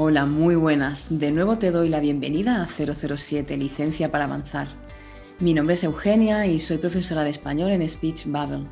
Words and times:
Hola, 0.00 0.26
muy 0.26 0.54
buenas. 0.54 1.18
De 1.18 1.32
nuevo 1.32 1.58
te 1.58 1.72
doy 1.72 1.88
la 1.88 1.98
bienvenida 1.98 2.62
a 2.62 2.68
007, 2.68 3.56
Licencia 3.56 4.12
para 4.12 4.26
Avanzar. 4.26 4.68
Mi 5.40 5.54
nombre 5.54 5.74
es 5.74 5.82
Eugenia 5.82 6.46
y 6.46 6.60
soy 6.60 6.78
profesora 6.78 7.24
de 7.24 7.30
español 7.30 7.72
en 7.72 7.88
Speech 7.88 8.26
Bubble. 8.26 8.68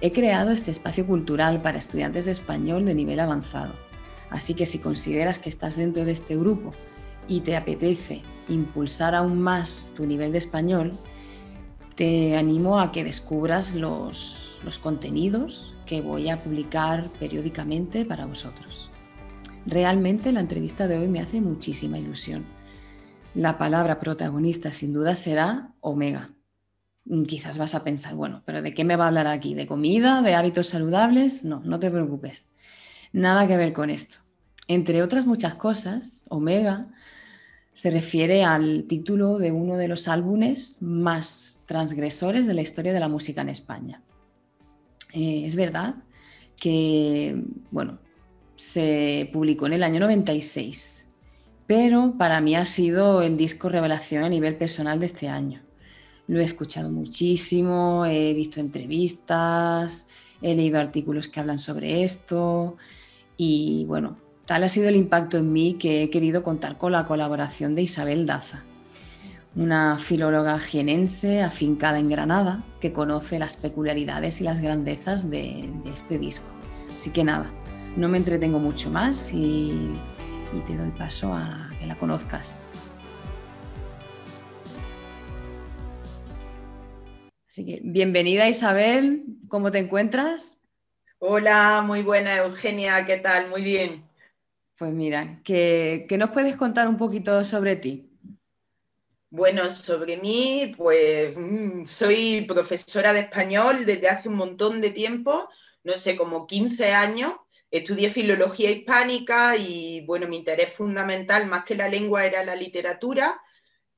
He 0.00 0.12
creado 0.12 0.52
este 0.52 0.70
espacio 0.70 1.08
cultural 1.08 1.60
para 1.60 1.78
estudiantes 1.78 2.26
de 2.26 2.30
español 2.30 2.84
de 2.84 2.94
nivel 2.94 3.18
avanzado. 3.18 3.72
Así 4.30 4.54
que 4.54 4.64
si 4.64 4.78
consideras 4.78 5.40
que 5.40 5.48
estás 5.48 5.74
dentro 5.74 6.04
de 6.04 6.12
este 6.12 6.36
grupo 6.36 6.72
y 7.26 7.40
te 7.40 7.56
apetece 7.56 8.22
impulsar 8.48 9.16
aún 9.16 9.40
más 9.40 9.90
tu 9.96 10.06
nivel 10.06 10.30
de 10.30 10.38
español, 10.38 10.92
te 11.96 12.36
animo 12.36 12.78
a 12.78 12.92
que 12.92 13.02
descubras 13.02 13.74
los, 13.74 14.56
los 14.62 14.78
contenidos 14.78 15.74
que 15.84 16.00
voy 16.00 16.28
a 16.28 16.40
publicar 16.40 17.08
periódicamente 17.18 18.04
para 18.04 18.24
vosotros. 18.24 18.88
Realmente 19.68 20.32
la 20.32 20.40
entrevista 20.40 20.88
de 20.88 20.96
hoy 20.96 21.08
me 21.08 21.20
hace 21.20 21.42
muchísima 21.42 21.98
ilusión. 21.98 22.46
La 23.34 23.58
palabra 23.58 24.00
protagonista 24.00 24.72
sin 24.72 24.94
duda 24.94 25.14
será 25.14 25.74
Omega. 25.80 26.30
Quizás 27.26 27.58
vas 27.58 27.74
a 27.74 27.84
pensar, 27.84 28.14
bueno, 28.14 28.42
pero 28.46 28.62
¿de 28.62 28.72
qué 28.72 28.84
me 28.84 28.96
va 28.96 29.04
a 29.04 29.08
hablar 29.08 29.26
aquí? 29.26 29.54
¿De 29.54 29.66
comida? 29.66 30.22
¿De 30.22 30.34
hábitos 30.34 30.68
saludables? 30.68 31.44
No, 31.44 31.60
no 31.66 31.78
te 31.78 31.90
preocupes. 31.90 32.50
Nada 33.12 33.46
que 33.46 33.58
ver 33.58 33.74
con 33.74 33.90
esto. 33.90 34.16
Entre 34.68 35.02
otras 35.02 35.26
muchas 35.26 35.56
cosas, 35.56 36.24
Omega 36.30 36.88
se 37.74 37.90
refiere 37.90 38.44
al 38.44 38.84
título 38.84 39.36
de 39.36 39.52
uno 39.52 39.76
de 39.76 39.88
los 39.88 40.08
álbumes 40.08 40.80
más 40.80 41.64
transgresores 41.66 42.46
de 42.46 42.54
la 42.54 42.62
historia 42.62 42.94
de 42.94 43.00
la 43.00 43.08
música 43.08 43.42
en 43.42 43.50
España. 43.50 44.02
Eh, 45.12 45.42
es 45.44 45.56
verdad 45.56 45.96
que, 46.56 47.44
bueno, 47.70 47.98
se 48.58 49.30
publicó 49.32 49.66
en 49.66 49.74
el 49.74 49.84
año 49.84 50.00
96, 50.00 51.06
pero 51.68 52.14
para 52.18 52.40
mí 52.40 52.56
ha 52.56 52.64
sido 52.64 53.22
el 53.22 53.36
disco 53.36 53.68
revelación 53.68 54.24
a 54.24 54.28
nivel 54.28 54.56
personal 54.56 54.98
de 54.98 55.06
este 55.06 55.28
año. 55.28 55.62
Lo 56.26 56.40
he 56.40 56.44
escuchado 56.44 56.90
muchísimo, 56.90 58.04
he 58.04 58.34
visto 58.34 58.58
entrevistas, 58.58 60.08
he 60.42 60.56
leído 60.56 60.80
artículos 60.80 61.28
que 61.28 61.38
hablan 61.38 61.60
sobre 61.60 62.02
esto 62.02 62.76
y 63.36 63.84
bueno, 63.86 64.18
tal 64.44 64.64
ha 64.64 64.68
sido 64.68 64.88
el 64.88 64.96
impacto 64.96 65.38
en 65.38 65.52
mí 65.52 65.74
que 65.74 66.02
he 66.02 66.10
querido 66.10 66.42
contar 66.42 66.78
con 66.78 66.90
la 66.90 67.06
colaboración 67.06 67.76
de 67.76 67.82
Isabel 67.82 68.26
Daza, 68.26 68.64
una 69.54 69.98
filóloga 69.98 70.58
jienense 70.58 71.42
afincada 71.42 72.00
en 72.00 72.08
Granada 72.08 72.64
que 72.80 72.92
conoce 72.92 73.38
las 73.38 73.56
peculiaridades 73.56 74.40
y 74.40 74.44
las 74.44 74.60
grandezas 74.60 75.30
de, 75.30 75.70
de 75.84 75.90
este 75.90 76.18
disco. 76.18 76.48
Así 76.94 77.10
que 77.10 77.22
nada, 77.22 77.52
no 77.96 78.08
me 78.08 78.18
entretengo 78.18 78.58
mucho 78.58 78.90
más 78.90 79.32
y, 79.32 79.98
te 80.66 80.76
doy 80.76 80.90
paso 80.90 81.32
a 81.32 81.70
que 81.78 81.86
la 81.86 81.98
conozcas. 81.98 82.66
Así 87.48 87.64
que 87.64 87.80
bienvenida 87.82 88.48
Isabel, 88.48 89.24
¿cómo 89.48 89.70
te 89.70 89.78
encuentras? 89.78 90.62
Hola, 91.18 91.82
muy 91.84 92.02
buena 92.02 92.36
Eugenia, 92.38 93.04
¿qué 93.04 93.18
tal? 93.18 93.50
Muy 93.50 93.62
bien. 93.62 94.04
Pues 94.78 94.92
mira, 94.92 95.40
¿qué, 95.42 96.06
nos 96.18 96.30
puedes 96.30 96.56
contar 96.56 96.86
un 96.86 96.96
poquito 96.96 97.44
sobre 97.44 97.74
ti? 97.74 98.08
Bueno, 99.30 99.68
sobre 99.68 100.16
mí, 100.16 100.72
pues 100.76 101.36
mm, 101.36 101.84
soy 101.84 102.42
profesora 102.42 103.12
de 103.12 103.20
español 103.20 103.84
desde 103.84 104.08
hace 104.08 104.28
un 104.28 104.36
montón 104.36 104.80
de 104.80 104.90
tiempo, 104.90 105.50
no 105.82 105.94
sé, 105.94 106.16
como 106.16 106.46
15 106.46 106.92
años, 106.92 107.32
Estudié 107.70 108.08
filología 108.08 108.70
hispánica 108.70 109.56
y 109.56 110.00
bueno, 110.06 110.26
mi 110.26 110.38
interés 110.38 110.72
fundamental 110.72 111.46
más 111.46 111.64
que 111.64 111.74
la 111.74 111.88
lengua 111.88 112.24
era 112.24 112.42
la 112.44 112.54
literatura, 112.54 113.40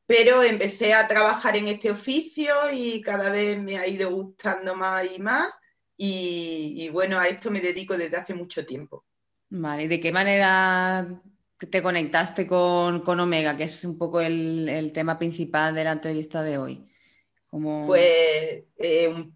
pero 0.06 0.42
empecé 0.42 0.92
a 0.92 1.06
trabajar 1.06 1.56
en 1.56 1.68
este 1.68 1.90
oficio 1.90 2.52
y 2.72 3.00
cada 3.00 3.30
vez 3.30 3.58
me 3.62 3.78
ha 3.78 3.86
ido 3.86 4.10
gustando 4.10 4.74
más 4.74 5.16
y 5.16 5.20
más 5.20 5.60
y, 6.02 6.88
bueno, 6.88 7.18
a 7.18 7.28
esto 7.28 7.50
me 7.50 7.60
dedico 7.60 7.94
desde 7.96 8.16
hace 8.16 8.32
mucho 8.32 8.64
tiempo. 8.64 9.04
Vale, 9.50 9.82
¿y 9.82 9.88
de 9.88 10.00
qué 10.00 10.10
manera 10.10 11.22
te 11.58 11.82
conectaste 11.82 12.46
con, 12.46 13.20
Omega, 13.20 13.54
que 13.54 13.64
es 13.64 13.84
un 13.84 13.98
poco 13.98 14.20
el, 14.22 14.90
tema 14.94 15.18
principal 15.18 15.74
de 15.74 15.84
la 15.84 15.92
entrevista 15.92 16.42
de 16.42 16.56
hoy? 16.56 16.88
Pues, 17.50 18.64
eh, 18.78 19.30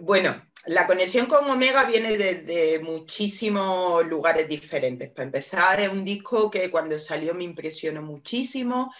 bueno, 0.00 0.40
la 0.66 0.86
conexión 0.86 1.26
con 1.26 1.48
Omega 1.50 1.84
viene 1.84 2.16
desde 2.16 2.78
muchísimos 2.78 4.06
lugares 4.06 4.48
diferentes. 4.48 5.10
Para 5.10 5.26
empezar, 5.26 5.80
es 5.80 5.88
un 5.88 6.04
disco 6.04 6.50
que 6.50 6.70
cuando 6.70 6.98
salió 6.98 7.34
me 7.34 7.44
impresionó 7.44 8.02
muchísimo. 8.02 8.92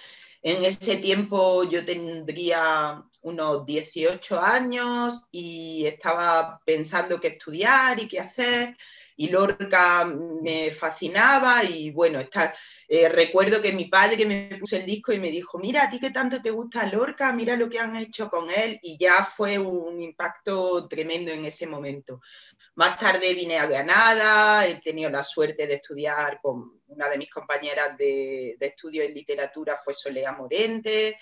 En 0.42 0.64
ese 0.64 0.96
tiempo 0.96 1.64
yo 1.64 1.84
tendría 1.84 3.02
unos 3.22 3.64
18 3.64 4.38
años 4.38 5.22
y 5.32 5.86
estaba 5.86 6.60
pensando 6.66 7.18
qué 7.18 7.28
estudiar 7.28 7.98
y 7.98 8.08
qué 8.08 8.20
hacer 8.20 8.76
y 9.16 9.28
Lorca 9.28 10.04
me 10.04 10.70
fascinaba 10.70 11.62
y 11.64 11.90
bueno, 11.90 12.20
eh, 12.88 13.08
recuerdo 13.08 13.62
que 13.62 13.72
mi 13.72 13.84
padre 13.86 14.26
me 14.26 14.56
puso 14.58 14.76
el 14.76 14.84
disco 14.84 15.12
y 15.12 15.20
me 15.20 15.30
dijo, 15.30 15.58
mira, 15.58 15.84
a 15.84 15.90
ti 15.90 16.00
que 16.00 16.10
tanto 16.10 16.42
te 16.42 16.50
gusta 16.50 16.86
Lorca, 16.86 17.32
mira 17.32 17.56
lo 17.56 17.68
que 17.68 17.78
han 17.78 17.94
hecho 17.96 18.28
con 18.28 18.50
él 18.50 18.78
y 18.82 18.98
ya 18.98 19.24
fue 19.24 19.58
un 19.58 20.02
impacto 20.02 20.88
tremendo 20.88 21.30
en 21.30 21.44
ese 21.44 21.66
momento. 21.66 22.20
Más 22.74 22.98
tarde 22.98 23.34
vine 23.34 23.58
a 23.58 23.66
Granada, 23.66 24.66
he 24.66 24.80
tenido 24.80 25.10
la 25.10 25.22
suerte 25.22 25.66
de 25.66 25.74
estudiar 25.74 26.40
con 26.42 26.82
una 26.88 27.08
de 27.08 27.18
mis 27.18 27.30
compañeras 27.30 27.96
de, 27.96 28.56
de 28.58 28.66
estudio 28.66 29.04
en 29.04 29.14
literatura, 29.14 29.78
fue 29.82 29.94
Solea 29.94 30.32
Morente. 30.32 31.18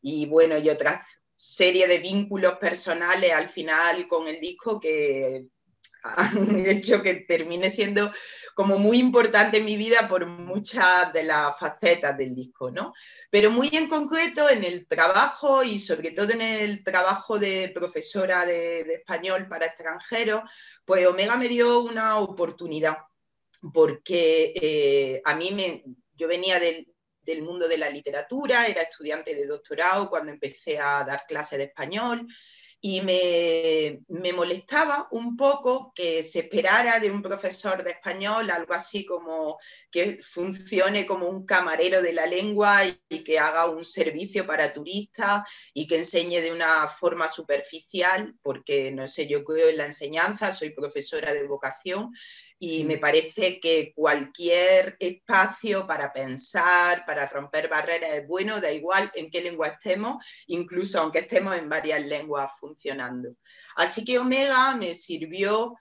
Y 0.00 0.26
bueno, 0.26 0.58
y 0.58 0.68
otra 0.68 1.02
serie 1.36 1.86
de 1.86 1.98
vínculos 1.98 2.56
personales 2.56 3.32
al 3.32 3.48
final 3.48 4.06
con 4.06 4.28
el 4.28 4.40
disco 4.40 4.80
que 4.80 5.46
han 6.04 6.66
hecho 6.66 7.02
que 7.02 7.14
termine 7.14 7.70
siendo 7.70 8.12
como 8.54 8.78
muy 8.78 8.98
importante 8.98 9.58
en 9.58 9.64
mi 9.64 9.76
vida 9.76 10.06
por 10.06 10.26
muchas 10.26 11.12
de 11.12 11.24
las 11.24 11.58
facetas 11.58 12.16
del 12.16 12.34
disco, 12.34 12.70
¿no? 12.70 12.92
Pero 13.30 13.50
muy 13.50 13.68
en 13.72 13.88
concreto 13.88 14.48
en 14.48 14.62
el 14.62 14.86
trabajo 14.86 15.64
y 15.64 15.78
sobre 15.78 16.12
todo 16.12 16.30
en 16.32 16.42
el 16.42 16.84
trabajo 16.84 17.38
de 17.38 17.72
profesora 17.74 18.46
de, 18.46 18.80
español 18.80 19.48
para 19.48 19.66
extranjeros, 19.66 20.42
pues 20.84 21.06
Omega 21.06 21.36
me 21.36 21.48
dio 21.48 21.80
una 21.80 22.18
oportunidad 22.18 22.98
porque 23.72 24.52
eh, 24.54 25.22
a 25.24 25.34
mí 25.34 25.50
me, 25.52 25.82
yo 26.14 26.28
venía 26.28 26.60
del, 26.60 26.94
del 27.22 27.42
mundo 27.42 27.66
de 27.66 27.78
la 27.78 27.88
literatura, 27.88 28.66
era 28.66 28.82
estudiante 28.82 29.34
de 29.34 29.46
doctorado 29.46 30.10
cuando 30.10 30.30
empecé 30.30 30.78
a 30.78 31.02
dar 31.02 31.24
clases 31.26 31.58
de 31.58 31.64
español 31.64 32.28
y 32.86 33.00
me, 33.00 34.32
molestaba 34.34 35.08
un 35.12 35.38
poco 35.38 35.90
que 35.94 36.22
se 36.22 36.40
esperara 36.40 37.00
de 37.00 37.10
un 37.10 37.22
profesor 37.22 37.82
de 37.82 37.92
español 37.92 38.50
algo 38.50 38.74
así 38.74 39.06
como 39.06 39.56
que 39.90 40.20
funcione 40.22 41.06
como 41.06 41.26
un 41.26 41.46
camarero 41.46 42.02
de 42.02 42.12
la 42.12 42.26
lengua 42.26 42.84
y, 42.84 43.24
que 43.24 43.38
haga 43.38 43.70
un 43.70 43.86
servicio 43.86 44.46
para 44.46 44.74
turistas 44.74 45.48
y 45.72 45.86
que 45.86 45.96
enseñe 45.96 46.42
de 46.42 46.52
una 46.52 46.86
forma 46.88 47.26
superficial, 47.26 48.34
porque 48.42 48.90
no 48.90 49.06
sé, 49.06 49.26
yo 49.26 49.44
creo 49.44 49.70
en 49.70 49.78
la 49.78 49.86
enseñanza, 49.86 50.52
soy 50.52 50.70
profesora 50.70 51.32
de 51.32 51.46
vocación 51.46 52.12
y 52.58 52.84
me 52.84 52.98
parece 52.98 53.60
que 53.60 53.92
cualquier 53.94 54.96
espacio 54.98 55.86
para 55.86 56.12
pensar, 56.12 57.04
para 57.04 57.28
romper 57.28 57.68
barreras 57.68 58.10
es 58.12 58.26
bueno, 58.26 58.60
da 58.60 58.70
igual 58.72 59.10
en 59.14 59.30
qué 59.30 59.40
lengua 59.40 59.68
estemos, 59.68 60.24
incluso 60.46 61.00
aunque 61.00 61.20
estemos 61.20 61.56
en 61.56 61.68
varias 61.68 62.04
lenguas 62.04 62.50
funcionando. 62.58 63.34
Así 63.76 64.04
que 64.04 64.18
Omega 64.18 64.76
me 64.76 64.94
sirvió 64.94 65.74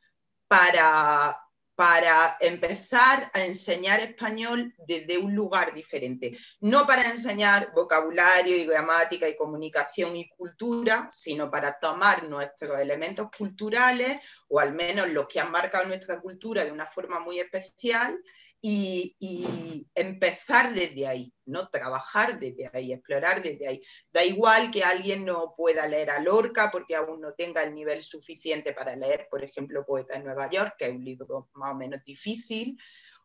para 0.47 1.37
para 1.83 2.37
empezar 2.39 3.29
a 3.33 3.43
enseñar 3.43 3.99
español 3.99 4.73
desde 4.87 5.17
un 5.17 5.35
lugar 5.35 5.73
diferente. 5.73 6.31
No 6.61 6.87
para 6.87 7.03
enseñar 7.03 7.73
vocabulario 7.73 8.55
y 8.55 8.63
gramática 8.63 9.27
y 9.27 9.35
comunicación 9.35 10.15
y 10.15 10.29
cultura, 10.29 11.09
sino 11.11 11.51
para 11.51 11.77
tomar 11.81 12.23
nuestros 12.23 12.79
elementos 12.79 13.27
culturales, 13.37 14.17
o 14.47 14.61
al 14.61 14.71
menos 14.73 15.09
los 15.09 15.27
que 15.27 15.41
han 15.41 15.51
marcado 15.51 15.85
nuestra 15.85 16.21
cultura 16.21 16.63
de 16.63 16.71
una 16.71 16.85
forma 16.85 17.19
muy 17.19 17.41
especial, 17.41 18.17
y, 18.65 19.85
empezar 19.93 20.73
desde 20.73 21.05
ahí, 21.05 21.33
¿no? 21.45 21.67
Trabajar 21.67 22.39
desde 22.39 22.69
ahí, 22.73 22.93
explorar 22.93 23.41
desde 23.43 23.67
ahí. 23.67 23.81
Da 24.11 24.23
igual 24.23 24.71
que 24.71 24.83
alguien 24.83 25.25
no 25.25 25.53
pueda 25.55 25.85
leer 25.85 26.09
a 26.09 26.19
Lorca 26.19 26.71
porque 26.71 26.95
aún 26.95 27.19
no 27.19 27.33
tenga 27.33 27.61
el 27.63 27.73
nivel 27.75 28.01
suficiente 28.03 28.71
para 28.71 28.95
leer, 28.95 29.27
por 29.29 29.43
ejemplo, 29.43 29.85
Poeta 29.85 30.15
en 30.15 30.23
Nueva 30.23 30.49
York, 30.49 30.75
que 30.77 30.85
es 30.85 30.91
un 30.91 31.03
libro 31.03 31.49
más 31.55 31.73
o 31.73 31.75
menos 31.75 32.03
difícil, 32.05 32.77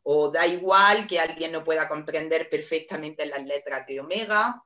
o 0.03 0.31
da 0.31 0.45
igual 0.45 1.07
que 1.07 1.21
alguien 1.21 1.53
no 1.53 1.63
pueda 1.63 1.89
comprender 1.89 2.51
perfectamente 2.51 3.25
las 3.25 3.45
letras 3.47 3.87
de 3.87 4.01
Omega, 4.01 4.61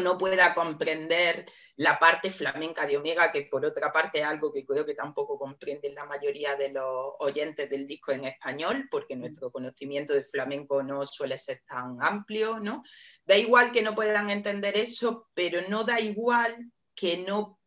no 0.00 0.18
pueda 0.18 0.54
comprender 0.54 1.46
la 1.76 1.98
parte 1.98 2.30
flamenca 2.30 2.86
de 2.86 2.96
Omega, 2.96 3.32
que 3.32 3.42
por 3.42 3.64
otra 3.64 3.92
parte 3.92 4.20
es 4.20 4.24
algo 4.24 4.52
que 4.52 4.64
creo 4.64 4.86
que 4.86 4.94
tampoco 4.94 5.38
comprenden 5.38 5.94
la 5.94 6.04
mayoría 6.04 6.56
de 6.56 6.70
los 6.70 7.14
oyentes 7.18 7.68
del 7.68 7.86
disco 7.86 8.12
en 8.12 8.24
español, 8.24 8.88
porque 8.90 9.16
nuestro 9.16 9.50
conocimiento 9.50 10.12
de 10.12 10.24
flamenco 10.24 10.82
no 10.82 11.04
suele 11.04 11.38
ser 11.38 11.62
tan 11.66 11.96
amplio, 12.00 12.60
¿no? 12.60 12.82
Da 13.24 13.36
igual 13.36 13.72
que 13.72 13.82
no 13.82 13.94
puedan 13.94 14.30
entender 14.30 14.76
eso, 14.76 15.28
pero 15.34 15.60
no 15.68 15.84
da 15.84 16.00
igual 16.00 16.72
que 16.94 17.18
no, 17.18 17.58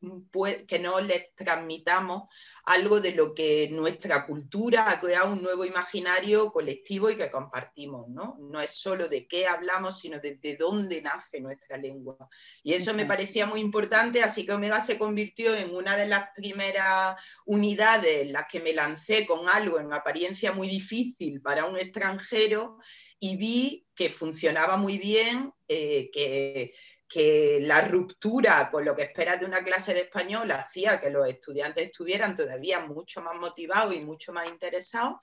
que 0.67 0.79
no 0.79 1.01
les 1.01 1.35
transmitamos 1.35 2.23
algo 2.63 2.99
de 2.99 3.13
lo 3.13 3.33
que 3.33 3.69
nuestra 3.71 4.25
cultura 4.25 4.89
ha 4.89 4.99
creado 4.99 5.33
un 5.33 5.41
nuevo 5.41 5.65
imaginario 5.65 6.51
colectivo 6.51 7.09
y 7.09 7.15
que 7.15 7.31
compartimos, 7.31 8.07
¿no? 8.09 8.37
No 8.39 8.61
es 8.61 8.71
solo 8.71 9.07
de 9.07 9.27
qué 9.27 9.47
hablamos, 9.47 9.99
sino 9.99 10.19
de, 10.19 10.57
dónde 10.57 11.01
nace 11.01 11.39
nuestra 11.41 11.77
lengua. 11.77 12.17
Y 12.63 12.73
eso 12.73 12.93
me 12.93 13.05
parecía 13.05 13.45
muy 13.45 13.61
importante, 13.61 14.23
así 14.23 14.45
que 14.45 14.53
Omega 14.53 14.79
se 14.79 14.97
convirtió 14.97 15.55
en 15.55 15.73
una 15.75 15.97
de 15.97 16.07
las 16.07 16.29
primeras 16.35 17.15
unidades 17.45 18.23
en 18.23 18.33
las 18.33 18.47
que 18.47 18.59
me 18.59 18.73
lancé 18.73 19.25
con 19.25 19.49
algo 19.49 19.79
en 19.79 19.93
apariencia 19.93 20.51
muy 20.51 20.67
difícil 20.67 21.41
para 21.41 21.65
un 21.65 21.77
extranjero 21.77 22.77
y 23.19 23.37
vi 23.37 23.87
que 23.95 24.09
funcionaba 24.09 24.77
muy 24.77 24.97
bien, 24.97 25.51
eh, 25.67 26.09
que 26.11 26.73
que 27.07 27.59
la 27.61 27.81
ruptura 27.81 28.69
con 28.69 28.83
lo 28.83 28.95
que 28.95 29.03
esperas 29.03 29.39
de 29.39 29.45
una 29.45 29.63
clase 29.63 29.93
de 29.93 30.01
español 30.01 30.51
hacía 30.51 30.99
que 30.99 31.09
los 31.09 31.27
estudiantes 31.27 31.87
estuvieran 31.87 32.35
todavía 32.35 32.81
mucho 32.81 33.21
más 33.21 33.35
motivados 33.37 33.95
y 33.95 33.99
mucho 33.99 34.33
más 34.33 34.47
interesados. 34.47 35.17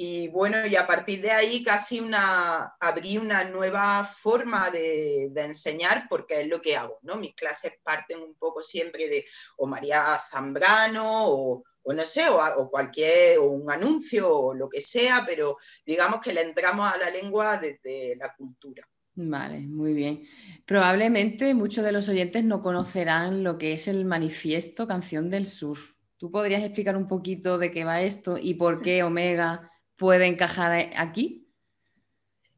Y 0.00 0.28
bueno, 0.28 0.64
y 0.66 0.76
a 0.76 0.86
partir 0.86 1.20
de 1.20 1.32
ahí 1.32 1.64
casi 1.64 2.00
una, 2.00 2.76
abrí 2.78 3.18
una 3.18 3.42
nueva 3.44 4.04
forma 4.04 4.70
de, 4.70 5.24
enseñar 5.34 6.06
porque 6.08 6.42
es 6.42 6.48
lo 6.48 6.62
que 6.62 6.76
hago, 6.76 7.00
¿no? 7.02 7.16
Mis 7.16 7.34
clases 7.34 7.72
parten 7.82 8.20
un 8.20 8.36
poco 8.36 8.62
siempre 8.62 9.08
de 9.08 9.26
o 9.56 9.66
María 9.66 10.20
Zambrano 10.30 11.28
o, 11.28 11.64
no 11.84 12.06
sé, 12.06 12.28
o, 12.28 12.36
o, 12.36 12.70
cualquier, 12.70 13.38
o 13.38 13.44
un 13.46 13.70
anuncio 13.70 14.32
o 14.32 14.54
lo 14.54 14.68
que 14.68 14.80
sea, 14.80 15.24
pero 15.26 15.56
digamos 15.84 16.20
que 16.20 16.32
le 16.32 16.42
entramos 16.42 16.88
a 16.92 16.96
la 16.96 17.10
lengua 17.10 17.56
desde 17.56 18.14
la 18.16 18.32
cultura. 18.34 18.88
Vale, 19.20 19.58
muy 19.58 19.94
bien. 19.94 20.22
Probablemente 20.64 21.52
muchos 21.52 21.84
de 21.84 21.90
los 21.90 22.08
oyentes 22.08 22.44
no 22.44 22.62
conocerán 22.62 23.42
lo 23.42 23.58
que 23.58 23.72
es 23.72 23.88
el 23.88 24.04
manifiesto 24.04 24.86
Canción 24.86 25.28
del 25.28 25.44
Sur. 25.44 25.76
¿Tú 26.18 26.30
podrías 26.30 26.62
explicar 26.62 26.96
un 26.96 27.08
poquito 27.08 27.58
de 27.58 27.72
qué 27.72 27.82
va 27.82 28.00
esto 28.00 28.38
y 28.40 28.54
por 28.54 28.80
qué 28.80 29.02
Omega 29.02 29.72
puede 29.96 30.26
encajar 30.26 30.90
aquí? 30.96 31.48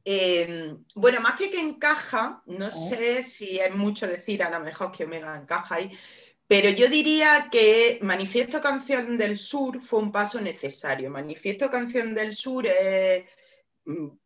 Em, 0.05 0.85
bueno, 0.95 1.23
más 1.23 1.41
que 1.41 1.51
que 1.51 1.61
encaja, 1.61 2.43
no 2.45 2.67
oh. 2.67 2.71
sé 2.71 3.23
si 3.23 3.59
es 3.59 3.75
mucho 3.75 4.07
decir 4.07 4.43
a 4.43 4.51
lo 4.51 4.61
mejor 4.61 4.93
que 4.93 5.05
Omega 5.05 5.35
encaja 5.35 5.77
ahí, 5.77 5.91
pero 6.47 6.69
yo 6.69 6.89
diría 6.89 7.49
que 7.51 8.01
Manifiesto 8.03 8.61
Canción 8.61 9.17
del 9.17 9.39
Sur 9.39 9.81
fue 9.81 10.01
un 10.01 10.13
paso 10.13 10.43
necesario. 10.43 11.09
Manifiesto 11.09 11.71
Canción 11.71 12.15
del 12.15 12.35
Sur 12.35 12.67
es 12.67 13.25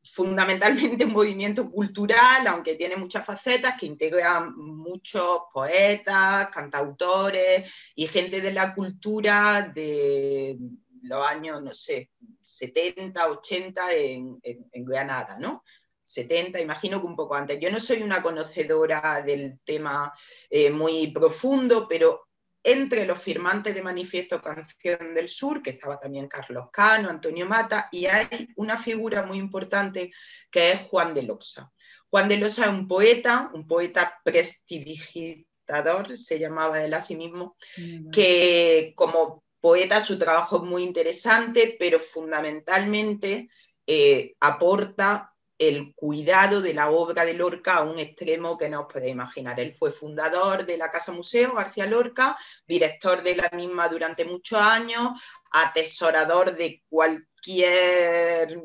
fundamentalmente 0.02 1.04
un 1.04 1.12
movimiento 1.12 1.70
cultural, 1.70 2.46
aunque 2.46 2.76
tiene 2.76 2.96
muchas 2.96 3.24
facetas, 3.24 3.78
que 3.78 3.86
integra 3.86 4.40
muchos 4.56 5.42
poetas, 5.52 6.48
cantautores 6.50 7.72
y 7.94 8.06
gente 8.06 8.40
de 8.40 8.52
la 8.52 8.74
cultura 8.74 9.72
de 9.74 10.58
los 11.02 11.26
años, 11.26 11.62
no 11.62 11.74
sé, 11.74 12.10
70, 12.42 13.28
80 13.28 13.94
en, 13.94 14.40
Granada, 14.72 15.38
¿no? 15.38 15.62
70, 16.02 16.60
imagino 16.60 17.00
que 17.00 17.06
un 17.06 17.16
poco 17.16 17.34
antes. 17.34 17.58
Yo 17.60 17.70
no 17.70 17.80
soy 17.80 18.02
una 18.02 18.22
conocedora 18.22 19.22
del 19.24 19.58
tema 19.64 20.12
eh, 20.50 20.70
muy 20.70 21.10
profundo, 21.12 21.86
pero 21.88 22.23
entre 22.64 23.04
los 23.04 23.20
firmantes 23.20 23.74
de 23.74 23.82
Manifiesto 23.82 24.40
Canción 24.40 25.14
del 25.14 25.28
Sur, 25.28 25.62
que 25.62 25.70
estaba 25.70 26.00
también 26.00 26.28
Carlos 26.28 26.68
Cano, 26.72 27.10
Antonio 27.10 27.46
Mata, 27.46 27.88
y 27.92 28.06
hay 28.06 28.48
una 28.56 28.78
figura 28.78 29.22
muy 29.22 29.36
importante 29.36 30.10
que 30.50 30.72
es 30.72 30.80
Juan 30.80 31.12
de 31.12 31.24
Losa. 31.24 31.70
Juan 32.08 32.26
de 32.26 32.38
Losa 32.38 32.64
es 32.64 32.70
un 32.70 32.88
poeta, 32.88 33.50
un 33.52 33.66
poeta 33.66 34.18
prestidigitador, 34.24 36.16
se 36.16 36.38
llamaba 36.38 36.82
él 36.82 36.94
a 36.94 37.02
sí 37.02 37.16
mismo, 37.16 37.54
que 38.10 38.94
como 38.96 39.44
poeta 39.60 40.00
su 40.00 40.18
trabajo 40.18 40.56
es 40.56 40.62
muy 40.62 40.84
interesante, 40.84 41.76
pero 41.78 42.00
fundamentalmente 42.00 43.50
eh, 43.86 44.34
aporta 44.40 45.33
el 45.58 45.94
cuidado 45.94 46.60
de 46.60 46.74
la 46.74 46.90
obra 46.90 47.24
de 47.24 47.34
Lorca 47.34 47.76
a 47.76 47.82
un 47.82 47.98
extremo 47.98 48.58
que 48.58 48.68
no 48.68 48.82
os 48.82 48.92
podéis 48.92 49.12
imaginar. 49.12 49.60
Él 49.60 49.74
fue 49.74 49.92
fundador 49.92 50.66
de 50.66 50.76
la 50.76 50.90
Casa 50.90 51.12
Museo 51.12 51.54
García 51.54 51.86
Lorca, 51.86 52.36
director 52.66 53.22
de 53.22 53.36
la 53.36 53.50
misma 53.52 53.88
durante 53.88 54.24
muchos 54.24 54.60
años, 54.60 55.20
atesorador 55.52 56.56
de 56.56 56.82
cualquier 56.88 58.62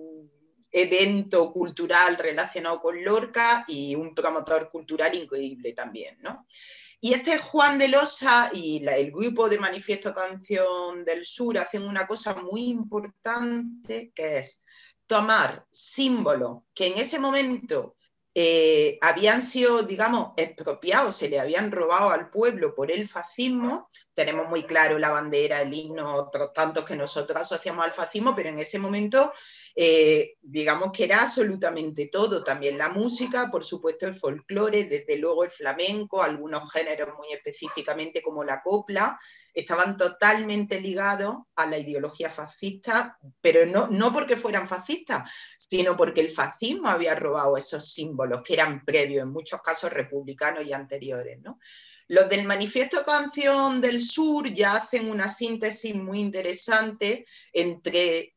evento 0.71 1.51
cultural 1.51 2.17
relacionado 2.17 2.79
con 2.81 3.03
Lorca 3.03 3.65
y 3.67 3.95
un 3.95 4.13
promotor 4.13 4.69
cultural 4.69 5.15
increíble 5.15 5.73
también, 5.73 6.17
¿no? 6.21 6.45
Y 7.01 7.13
este 7.13 7.37
Juan 7.37 7.77
de 7.77 7.87
Losa 7.87 8.49
y 8.53 8.85
el 8.85 9.11
grupo 9.11 9.47
de 9.47 9.57
Manifiesto 9.57 10.13
Canción 10.13 11.05
del 11.05 11.23
Sur 11.23 11.57
hacen 11.57 11.83
una 11.83 12.05
cosa 12.05 12.33
muy 12.35 12.67
importante 12.67 14.11
que 14.13 14.39
es 14.39 14.65
tomar 15.09 15.65
símbolos 15.71 16.61
que 16.75 16.85
en 16.85 16.99
ese 16.99 17.17
momento 17.17 17.95
eh, 18.35 18.99
habían 19.01 19.41
sido, 19.41 19.81
digamos, 19.81 20.33
expropiados, 20.37 21.15
se 21.15 21.29
le 21.29 21.39
habían 21.39 21.71
robado 21.71 22.11
al 22.11 22.29
pueblo 22.29 22.75
por 22.75 22.91
el 22.91 23.09
fascismo. 23.09 23.89
Tenemos 24.13 24.47
muy 24.47 24.63
claro 24.63 24.99
la 24.99 25.09
bandera, 25.09 25.63
el 25.63 25.73
himno, 25.73 26.13
otros 26.13 26.53
tantos 26.53 26.85
que 26.85 26.95
nosotros 26.95 27.41
asociamos 27.41 27.83
al 27.83 27.91
fascismo, 27.91 28.35
pero 28.35 28.49
en 28.49 28.59
ese 28.59 28.77
momento 28.77 29.33
eh, 29.75 30.35
digamos 30.41 30.91
que 30.91 31.05
era 31.05 31.21
absolutamente 31.21 32.07
todo, 32.07 32.43
también 32.43 32.77
la 32.77 32.89
música, 32.89 33.49
por 33.51 33.63
supuesto 33.63 34.07
el 34.07 34.15
folclore, 34.15 34.85
desde 34.85 35.17
luego 35.17 35.43
el 35.43 35.51
flamenco, 35.51 36.21
algunos 36.21 36.71
géneros 36.71 37.09
muy 37.17 37.31
específicamente 37.31 38.21
como 38.21 38.43
la 38.43 38.61
copla, 38.61 39.19
estaban 39.53 39.97
totalmente 39.97 40.79
ligados 40.79 41.37
a 41.55 41.65
la 41.65 41.77
ideología 41.77 42.29
fascista, 42.29 43.17
pero 43.41 43.65
no, 43.65 43.87
no 43.87 44.13
porque 44.13 44.37
fueran 44.37 44.67
fascistas, 44.67 45.29
sino 45.57 45.97
porque 45.97 46.21
el 46.21 46.29
fascismo 46.29 46.87
había 46.87 47.15
robado 47.15 47.57
esos 47.57 47.91
símbolos 47.91 48.41
que 48.43 48.53
eran 48.53 48.85
previos, 48.85 49.23
en 49.23 49.33
muchos 49.33 49.61
casos 49.61 49.91
republicanos 49.91 50.65
y 50.65 50.73
anteriores. 50.73 51.39
Los 52.07 52.29
del 52.29 52.45
Manifiesto 52.45 53.03
Canción 53.03 53.81
del 53.81 54.01
Sur 54.01 54.51
ya 54.51 54.75
hacen 54.75 55.11
una 55.11 55.29
síntesis 55.29 55.93
muy 55.93 56.19
interesante 56.21 57.25
entre 57.53 58.35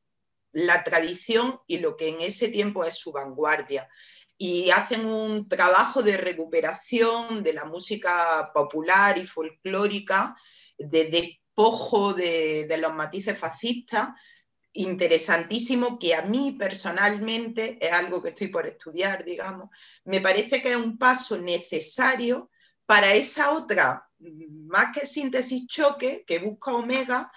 la 0.52 0.84
tradición 0.84 1.60
y 1.66 1.78
lo 1.78 1.96
que 1.96 2.08
en 2.08 2.20
ese 2.20 2.48
tiempo 2.48 2.84
es 2.84 2.96
su 2.96 3.12
vanguardia. 3.12 3.88
Y 4.36 4.70
hacen 4.70 5.06
un 5.06 5.48
trabajo 5.48 6.02
de 6.02 6.16
recuperación 6.16 7.42
de 7.42 7.52
la 7.52 7.64
música 7.64 8.50
popular 8.52 9.18
y 9.18 9.26
folclórica, 9.26 10.36
de 10.78 11.04
despojo 11.04 12.12
de, 12.14 12.76
los 12.78 12.94
matices 12.94 13.38
fascistas, 13.38 14.10
interesantísimo 14.74 15.98
que 15.98 16.14
a 16.14 16.22
mí 16.22 16.56
personalmente 16.58 17.78
es 17.80 17.92
algo 17.92 18.22
que 18.22 18.30
estoy 18.30 18.48
por 18.48 18.66
estudiar, 18.66 19.24
digamos. 19.24 19.68
Me 20.04 20.20
parece 20.20 20.62
que 20.62 20.70
es 20.70 20.76
un 20.76 20.98
paso 20.98 21.38
necesario 21.38 22.50
para 22.86 23.14
esa 23.14 23.52
otra, 23.52 24.08
más 24.18 24.96
que 24.96 25.06
síntesis 25.06 25.66
choque 25.66 26.24
que 26.26 26.38
busca 26.38 26.72
Omega, 26.72 27.30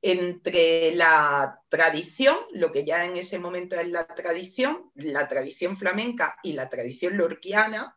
entre 0.00 0.94
la 0.94 1.60
tradición, 1.68 2.36
lo 2.52 2.70
que 2.72 2.84
ya 2.84 3.04
en 3.04 3.16
ese 3.16 3.38
momento 3.38 3.76
es 3.78 3.88
la 3.88 4.06
tradición, 4.06 4.90
la 4.94 5.28
tradición 5.28 5.76
flamenca 5.76 6.38
y 6.42 6.52
la 6.52 6.68
tradición 6.68 7.16
lorquiana, 7.16 7.96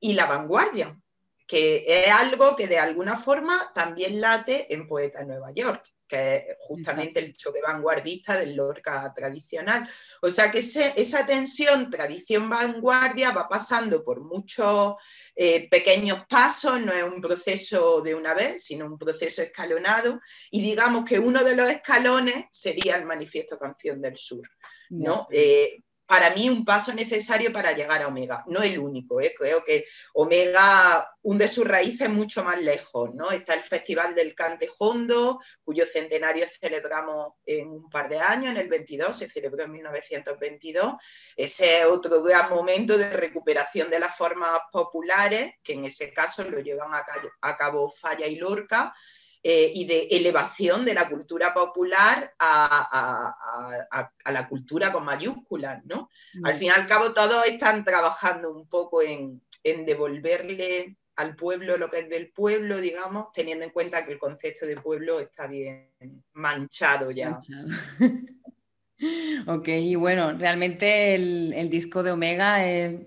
y 0.00 0.12
la 0.12 0.26
vanguardia, 0.26 1.00
que 1.46 1.84
es 1.86 2.10
algo 2.12 2.54
que 2.54 2.68
de 2.68 2.78
alguna 2.78 3.16
forma 3.16 3.72
también 3.74 4.20
late 4.20 4.72
en 4.72 4.86
Poeta 4.86 5.24
Nueva 5.24 5.50
York 5.52 5.84
que 6.08 6.36
es 6.36 6.46
justamente 6.58 7.20
el 7.20 7.36
choque 7.36 7.60
vanguardista 7.60 8.38
del 8.38 8.56
Lorca 8.56 9.12
tradicional. 9.14 9.88
O 10.22 10.30
sea 10.30 10.50
que 10.50 10.58
esa 10.58 11.26
tensión 11.26 11.90
tradición-vanguardia 11.90 13.30
va 13.30 13.48
pasando 13.48 14.02
por 14.02 14.20
muchos 14.20 14.94
eh, 15.36 15.68
pequeños 15.68 16.24
pasos, 16.28 16.80
no 16.80 16.92
es 16.92 17.04
un 17.04 17.20
proceso 17.20 18.00
de 18.00 18.14
una 18.14 18.34
vez, 18.34 18.64
sino 18.64 18.86
un 18.86 18.98
proceso 18.98 19.42
escalonado, 19.42 20.20
y 20.50 20.62
digamos 20.62 21.04
que 21.04 21.18
uno 21.18 21.44
de 21.44 21.54
los 21.54 21.68
escalones 21.68 22.46
sería 22.50 22.96
el 22.96 23.04
Manifiesto 23.04 23.58
Canción 23.58 24.00
del 24.00 24.16
Sur. 24.16 24.48
¿no? 24.90 25.26
Eh, 25.30 25.82
para 26.08 26.30
mí 26.30 26.48
un 26.48 26.64
paso 26.64 26.94
necesario 26.94 27.52
para 27.52 27.72
llegar 27.72 28.02
a 28.02 28.08
Omega, 28.08 28.42
no 28.46 28.62
el 28.62 28.78
único, 28.78 29.20
¿eh? 29.20 29.34
creo 29.36 29.62
que 29.62 29.84
Omega 30.14 31.06
hunde 31.20 31.46
sus 31.48 31.68
raíces 31.68 32.08
mucho 32.08 32.42
más 32.42 32.58
lejos, 32.62 33.14
¿no? 33.14 33.30
Está 33.30 33.52
el 33.52 33.60
Festival 33.60 34.14
del 34.14 34.34
Cante 34.34 34.70
Hondo, 34.78 35.38
cuyo 35.62 35.84
centenario 35.84 36.46
celebramos 36.60 37.34
en 37.44 37.68
un 37.68 37.90
par 37.90 38.08
de 38.08 38.18
años, 38.20 38.52
en 38.52 38.56
el 38.56 38.68
22, 38.68 39.18
se 39.18 39.28
celebró 39.28 39.64
en 39.64 39.72
1922, 39.72 40.94
ese 41.36 41.80
es 41.80 41.84
otro 41.84 42.22
gran 42.22 42.48
momento 42.48 42.96
de 42.96 43.10
recuperación 43.10 43.90
de 43.90 44.00
las 44.00 44.16
formas 44.16 44.58
populares, 44.72 45.56
que 45.62 45.74
en 45.74 45.84
ese 45.84 46.10
caso 46.14 46.42
lo 46.44 46.60
llevan 46.60 46.94
a 46.94 47.04
a 47.42 47.56
cabo 47.58 47.90
Falla 47.90 48.26
y 48.26 48.36
Lorca, 48.36 48.94
eh, 49.42 49.70
y 49.72 49.86
de 49.86 50.08
elevación 50.10 50.84
de 50.84 50.94
la 50.94 51.08
cultura 51.08 51.54
popular 51.54 52.34
a, 52.40 54.10
la 54.32 54.48
cultura 54.48 54.92
con 54.92 55.04
mayúsculas, 55.04 55.84
¿no? 55.84 56.10
Al 56.42 56.56
fin 56.56 56.68
y 56.68 56.70
al 56.70 56.88
cabo 56.88 57.12
todos 57.12 57.46
están 57.46 57.84
trabajando 57.84 58.52
un 58.52 58.68
poco 58.68 59.00
en, 59.00 59.40
devolverle 59.62 60.96
al 61.16 61.36
pueblo 61.36 61.76
lo 61.76 61.90
que 61.90 62.00
es 62.00 62.08
del 62.08 62.30
pueblo, 62.30 62.78
digamos, 62.78 63.32
teniendo 63.32 63.64
en 63.64 63.70
cuenta 63.70 64.04
que 64.04 64.12
el 64.12 64.18
concepto 64.18 64.66
de 64.66 64.76
pueblo 64.76 65.20
está 65.20 65.46
bien 65.46 65.92
manchado 66.32 67.12
ya. 67.12 67.38
ok, 69.46 69.68
y 69.68 69.94
bueno, 69.94 70.36
realmente 70.36 71.14
el, 71.14 71.70
disco 71.70 72.02
de 72.02 72.10
Omega 72.10 72.58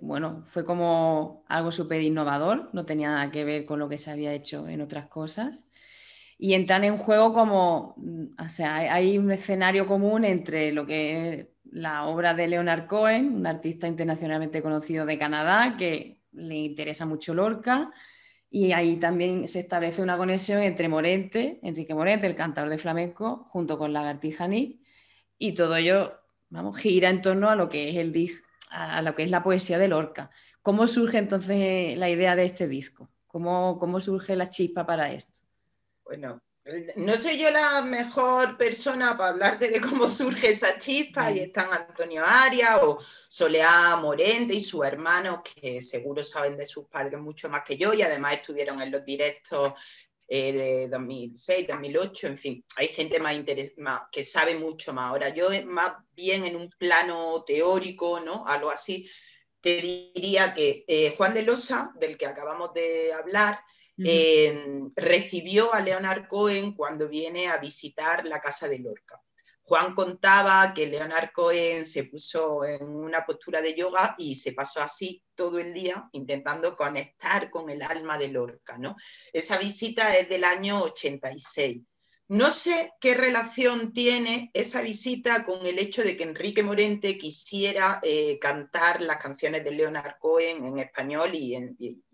bueno, 0.02 0.46
fue 0.48 0.64
como 0.64 1.44
algo 1.50 1.72
súper 1.72 2.02
innovador, 2.02 2.70
no 2.74 2.86
tenía 2.86 3.10
nada 3.10 3.32
que 3.32 3.44
ver 3.44 3.66
con 3.66 3.80
lo 3.80 3.90
que 3.90 3.98
se 3.98 4.12
había 4.12 4.34
hecho 4.34 4.70
en 4.70 4.82
otras 4.82 5.08
cosas 5.08 5.66
y 6.44 6.56
entran 6.56 6.84
en 6.84 6.98
juego 6.98 7.34
como, 7.34 7.96
o 8.40 8.50
sea, 8.50 8.78
hay 8.78 9.20
un 9.20 9.30
escenario 9.32 9.86
común 9.86 10.26
entre 10.26 10.72
lo 10.72 10.88
que 10.88 11.34
es 11.34 11.48
la 11.72 12.06
obra 12.08 12.34
de 12.34 12.48
Leonard 12.48 12.88
Cohen, 12.88 13.36
un 13.36 13.46
artista 13.46 13.88
internacionalmente 13.88 14.64
conocido 14.64 15.06
de 15.06 15.20
Canadá 15.20 15.76
que 15.78 16.24
le 16.32 16.56
interesa 16.56 17.06
mucho 17.06 17.36
Lorca, 17.36 17.92
y 18.50 18.72
ahí 18.72 18.96
también 18.96 19.48
se 19.48 19.60
establece 19.60 20.02
una 20.02 20.18
conexión 20.18 20.64
entre 20.64 20.90
Morente, 20.90 21.60
Enrique 21.62 21.94
Morente, 21.94 22.26
el 22.26 22.36
cantador 22.36 22.72
de 22.72 22.80
flamenco, 22.80 23.48
junto 23.52 23.78
con 23.78 23.94
Lagartija 23.94 24.50
y 25.38 25.52
todo 25.52 25.76
ello, 25.76 26.22
vamos, 26.50 26.76
gira 26.76 27.12
en 27.12 27.22
torno 27.22 27.52
a 27.52 27.56
lo 27.56 27.70
que 27.70 27.90
es 27.90 27.98
el 27.98 28.30
a 28.72 29.04
lo 29.04 29.14
que 29.14 29.22
es 29.22 29.30
la 29.30 29.44
poesía 29.44 29.78
de 29.78 29.90
Lorca. 29.90 30.32
¿Cómo 30.64 30.88
surge 30.88 31.20
entonces 31.20 31.96
la 32.00 32.10
idea 32.10 32.36
de 32.36 32.46
este 32.46 32.68
disco? 32.68 33.12
¿Cómo, 33.28 33.78
cómo 33.78 34.00
surge 34.00 34.36
la 34.36 34.50
chispa 34.50 34.88
para 34.88 35.12
esto? 35.12 35.41
Bueno, 36.12 36.42
no 36.98 37.18
soy 37.18 37.38
yo 37.38 37.50
la 37.52 37.82
mejor 37.82 38.58
persona 38.58 39.18
para 39.18 39.30
hablarte 39.30 39.70
de 39.70 39.80
cómo 39.80 40.10
surge 40.10 40.50
esa 40.50 40.78
chispa, 40.78 41.32
y 41.32 41.40
están 41.40 41.72
Antonio 41.72 42.26
Arias 42.26 42.84
o 42.84 43.00
Soleá 43.30 43.96
Morente 43.96 44.54
y 44.54 44.60
su 44.60 44.84
hermano, 44.84 45.42
que 45.42 45.82
seguro 45.82 46.22
saben 46.22 46.58
de 46.58 46.66
sus 46.66 46.88
padres 46.88 47.18
mucho 47.18 47.48
más 47.48 47.64
que 47.64 47.78
yo, 47.78 47.94
y 47.94 48.02
además 48.02 48.34
estuvieron 48.34 48.82
en 48.82 48.92
los 48.92 49.06
directos 49.06 49.72
eh, 50.28 50.52
de 50.52 50.88
2006, 50.90 51.70
2008, 51.70 52.28
en 52.28 52.38
fin, 52.38 52.66
hay 52.76 52.90
gente 52.90 53.18
más, 53.22 53.34
más, 53.78 54.02
que 54.12 54.26
sabe 54.26 54.56
mucho 54.56 54.92
más. 54.92 55.12
Ahora, 55.12 55.30
yo 55.30 55.48
más 55.68 55.94
bien 56.14 56.44
en 56.44 56.58
un 56.58 56.70
plano 56.72 57.42
teórico, 57.46 58.20
¿no? 58.20 58.46
Algo 58.46 58.70
así, 58.70 59.10
te 59.62 59.80
diría 59.80 60.54
que 60.54 60.84
eh, 60.90 61.16
Juan 61.16 61.34
de 61.34 61.44
Losa, 61.44 61.94
del 61.96 62.18
que 62.18 62.26
acabamos 62.26 62.74
de 62.74 63.14
hablar, 63.14 63.62
Em, 63.98 64.92
recibió 64.96 65.74
a 65.74 65.82
Leonard 65.82 66.28
Cohen 66.28 66.74
cuando 66.74 67.08
viene 67.08 67.48
a 67.48 67.58
visitar 67.58 68.26
la 68.26 68.42
casa 68.42 68.68
de 68.68 68.80
Lorca. 68.80 69.22
Juan 69.64 69.94
contaba 69.94 70.74
que 70.74 70.88
Leonard 70.88 71.32
Cohen 71.32 71.86
se 71.86 72.06
puso 72.06 72.66
en 72.66 72.84
una 72.84 73.26
postura 73.26 73.62
de 73.62 73.76
yoga 73.76 74.16
y 74.18 74.36
se 74.36 74.54
pasó 74.54 74.82
así 74.82 75.24
todo 75.36 75.60
el 75.60 75.74
día 75.74 76.10
intentando 76.12 76.76
conectar 76.76 77.50
con 77.50 77.70
el 77.70 77.82
alma 77.82 78.18
de 78.18 78.28
Lorca. 78.28 78.78
¿no? 78.78 78.96
Esa 79.32 79.58
visita 79.58 80.18
es 80.18 80.28
del 80.28 80.44
año 80.44 80.84
86. 80.84 81.84
No 82.32 82.50
sé 82.50 82.94
qué 83.02 83.14
relación 83.14 83.92
tiene 83.92 84.52
esa 84.54 84.82
visita 84.82 85.44
con 85.44 85.66
el 85.66 85.78
hecho 85.80 86.02
de 86.02 86.16
que 86.16 86.24
Enrique 86.24 86.64
Morente 86.64 87.18
quisiera 87.18 88.00
eh, 88.02 88.40
cantar 88.40 89.02
las 89.02 89.18
canciones 89.18 89.66
de 89.66 89.72
Leonard 89.72 90.18
Cohen 90.18 90.64
en 90.64 90.80
español 90.80 91.36
y, 91.36 91.54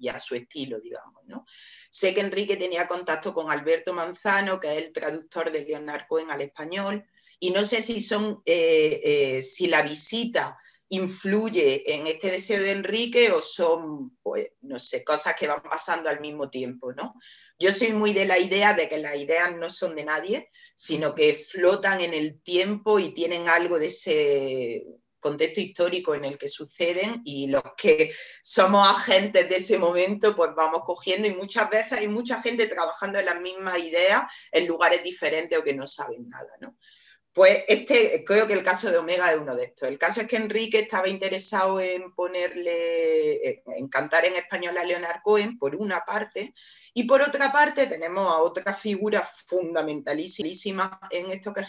a 0.10 0.18
su 0.18 0.34
estilo, 0.34 0.80
digamos. 0.80 1.24
¿no? 1.28 1.46
Sé 1.92 2.16
que 2.16 2.22
Enrique 2.22 2.58
tenía 2.58 2.88
contacto 2.88 3.32
con 3.32 3.52
Alberto 3.52 3.94
Manzano, 3.94 4.60
que 4.60 4.76
es 4.76 4.86
el 4.88 4.92
traductor 4.92 5.52
de 5.52 5.66
Leonard 5.66 6.08
Cohen 6.08 6.32
al 6.32 6.42
español, 6.42 7.06
y 7.40 7.52
no 7.52 7.64
sé 7.64 7.84
si, 7.84 8.02
son, 8.02 8.42
eh, 8.44 9.00
eh, 9.04 9.42
si 9.44 9.68
la 9.68 9.84
visita 9.84 10.58
influye 10.90 11.94
en 11.94 12.08
este 12.08 12.32
deseo 12.32 12.62
de 12.62 12.72
Enrique 12.72 13.32
o 13.32 13.42
son, 13.42 14.18
pues, 14.22 14.50
no 14.62 14.80
sé, 14.80 15.04
cosas 15.04 15.36
que 15.36 15.48
van 15.48 15.62
pasando 15.62 16.10
al 16.10 16.22
mismo 16.22 16.50
tiempo, 16.50 16.94
¿no? 16.94 17.16
Yo 17.60 17.72
soy 17.72 17.92
muy 17.94 18.14
de 18.14 18.26
la 18.26 18.40
idea 18.40 18.74
de 18.74 18.88
que 18.88 18.98
las 18.98 19.16
ideas 19.16 19.56
no 19.56 19.70
son 19.70 19.96
de 19.96 20.06
nadie, 20.06 20.50
sino 20.76 21.14
que 21.14 21.34
flotan 21.34 22.02
en 22.02 22.14
el 22.14 22.42
tiempo 22.42 23.00
y 23.00 23.14
tienen 23.14 23.50
algo 23.50 23.80
de 23.80 23.88
ese 23.88 24.86
contexto 25.20 25.60
histórico 25.60 26.16
en 26.16 26.26
el 26.26 26.38
que 26.38 26.48
suceden 26.48 27.22
y 27.26 27.48
los 27.48 27.64
que 27.76 28.14
somos 28.42 28.88
agentes 28.88 29.50
de 29.50 29.58
ese 29.58 29.78
momento, 29.78 30.36
pues 30.36 30.52
vamos 30.56 30.82
cogiendo 30.86 31.28
y 31.28 31.32
muchas 31.32 31.70
veces 31.70 31.94
hay 31.94 32.08
mucha 32.08 32.42
gente 32.42 32.68
trabajando 32.68 33.20
en 33.20 33.26
las 33.26 33.42
mismas 33.42 33.80
ideas 33.80 34.24
en 34.52 34.68
lugares 34.68 35.04
diferentes 35.04 35.58
o 35.58 35.64
que 35.64 35.74
no 35.74 35.86
saben 35.86 36.30
nada, 36.30 36.52
¿no? 36.62 36.78
Pues 37.38 37.66
este, 37.68 38.26
creo 38.26 38.48
que 38.48 38.54
el 38.54 38.64
caso 38.64 38.90
de 38.90 38.98
Omega 38.98 39.32
es 39.32 39.38
uno 39.40 39.56
de 39.56 39.66
estos. 39.66 39.88
El 39.88 40.00
caso 40.00 40.22
es 40.22 40.28
que 40.28 40.38
Enrique 40.38 40.80
estaba 40.80 41.08
interesado 41.08 41.80
en 41.80 42.12
ponerle, 42.16 43.62
en 43.76 43.88
cantar 43.90 44.26
en 44.26 44.34
español 44.34 44.76
a 44.76 44.84
Leonard 44.84 45.22
Cohen, 45.22 45.60
por 45.60 45.76
una 45.76 46.04
parte, 46.04 46.56
y 46.96 47.04
por 47.04 47.22
otra 47.22 47.52
parte 47.52 47.86
tenemos 47.86 48.26
a 48.26 48.40
otra 48.40 48.74
figura 48.74 49.22
fundamentalísima 49.22 51.00
en 51.12 51.30
esto 51.30 51.54
que 51.54 51.62
es 51.62 51.68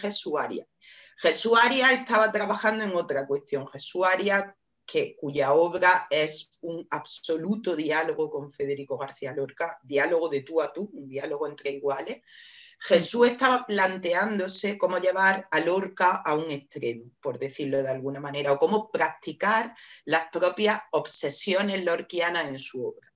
Jesús 1.18 1.52
estaba 1.92 2.32
trabajando 2.32 2.84
en 2.84 2.96
otra 2.96 3.26
cuestión. 3.26 3.68
Jesús 3.68 4.06
Arias, 4.06 4.46
que, 4.86 5.16
cuya 5.16 5.52
obra 5.52 6.06
es 6.08 6.50
un 6.62 6.86
absoluto 6.88 7.76
diálogo 7.76 8.30
con 8.30 8.50
Federico 8.50 8.96
García 8.96 9.34
Lorca, 9.34 9.78
diálogo 9.82 10.30
de 10.30 10.40
tú 10.40 10.62
a 10.62 10.72
tú, 10.72 10.88
un 10.94 11.10
diálogo 11.10 11.46
entre 11.46 11.72
iguales 11.72 12.22
Jesús 12.80 13.28
estaba 13.28 13.66
planteándose 13.66 14.78
cómo 14.78 14.98
llevar 14.98 15.48
a 15.50 15.60
Lorca 15.60 16.22
a 16.24 16.34
un 16.34 16.50
extremo, 16.50 17.10
por 17.20 17.38
decirlo 17.38 17.82
de 17.82 17.90
alguna 17.90 18.20
manera, 18.20 18.52
o 18.52 18.58
cómo 18.58 18.90
practicar 18.90 19.74
las 20.04 20.28
propias 20.30 20.80
obsesiones 20.92 21.84
lorquianas 21.84 22.48
en 22.48 22.58
su 22.58 22.86
obra. 22.86 23.12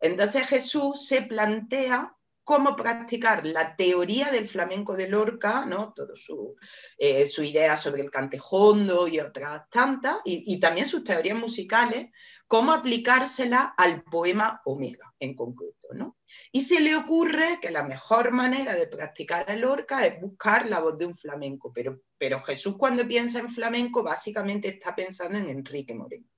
Entonces 0.00 0.48
Jesús 0.48 1.06
se 1.06 1.22
plantea 1.22 2.16
cómo 2.44 2.74
practicar 2.74 3.46
la 3.46 3.76
teoría 3.76 4.30
del 4.30 4.48
flamenco 4.48 4.94
de 4.96 5.08
Lorca, 5.08 5.64
¿no? 5.66 5.92
Todo 5.92 6.16
su, 6.16 6.56
eh, 6.98 7.26
idea 7.38 7.76
sobre 7.76 8.02
el 8.02 8.10
cantejondo 8.10 9.08
y 9.08 9.20
otras 9.20 9.68
tantas, 9.70 10.18
y, 10.24 10.52
y, 10.52 10.60
también 10.60 10.86
sus 10.86 11.04
teorías 11.04 11.38
musicales, 11.38 12.06
cómo 12.46 12.72
aplicársela 12.72 13.74
al 13.76 14.02
poema 14.02 14.60
Omega 14.64 15.14
en 15.18 15.34
concreto, 15.34 15.88
¿no? 15.94 16.18
Y 16.50 16.62
se 16.62 16.80
le 16.80 16.96
ocurre 16.96 17.58
que 17.60 17.70
la 17.70 17.82
mejor 17.82 18.32
manera 18.32 18.74
de 18.74 18.86
practicar 18.86 19.48
el 19.48 19.60
Lorca 19.60 20.04
es 20.04 20.20
buscar 20.20 20.68
la 20.68 20.80
voz 20.80 20.96
de 20.96 21.06
un 21.06 21.14
flamenco, 21.14 21.72
pero, 21.72 22.00
pero 22.18 22.42
Jesús 22.42 22.76
cuando 22.76 23.06
piensa 23.06 23.38
en 23.38 23.50
flamenco 23.50 24.02
básicamente 24.02 24.68
está 24.68 24.94
pensando 24.94 25.38
en 25.38 25.48
Enrique 25.48 25.94
Morente. 25.94 26.28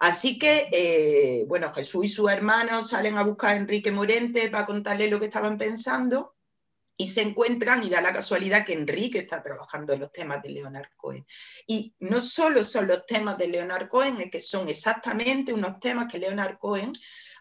Así 0.00 0.38
que, 0.38 0.68
eh, 0.72 1.44
bueno, 1.46 1.74
Jesús 1.74 2.06
y 2.06 2.08
sus 2.08 2.30
hermanos 2.30 2.88
salen 2.88 3.18
a 3.18 3.22
buscar 3.22 3.50
a 3.50 3.56
Enrique 3.56 3.92
Morente 3.92 4.48
para 4.48 4.64
contarle 4.64 5.10
lo 5.10 5.20
que 5.20 5.26
estaban 5.26 5.58
pensando 5.58 6.36
y 6.96 7.06
se 7.06 7.20
encuentran 7.20 7.82
y 7.82 7.90
da 7.90 8.00
la 8.00 8.12
casualidad 8.12 8.64
que 8.64 8.72
Enrique 8.72 9.18
está 9.18 9.42
trabajando 9.42 9.92
en 9.92 10.00
los 10.00 10.10
temas 10.10 10.42
de 10.42 10.50
Leonard 10.50 10.90
Cohen. 10.96 11.26
Y 11.66 11.94
no 11.98 12.22
solo 12.22 12.64
son 12.64 12.88
los 12.88 13.04
temas 13.04 13.36
de 13.36 13.48
Leonard 13.48 13.88
Cohen, 13.88 14.18
es 14.22 14.30
que 14.30 14.40
son 14.40 14.68
exactamente 14.68 15.52
unos 15.52 15.78
temas 15.80 16.10
que 16.10 16.18
Leonard 16.18 16.56
Cohen 16.58 16.92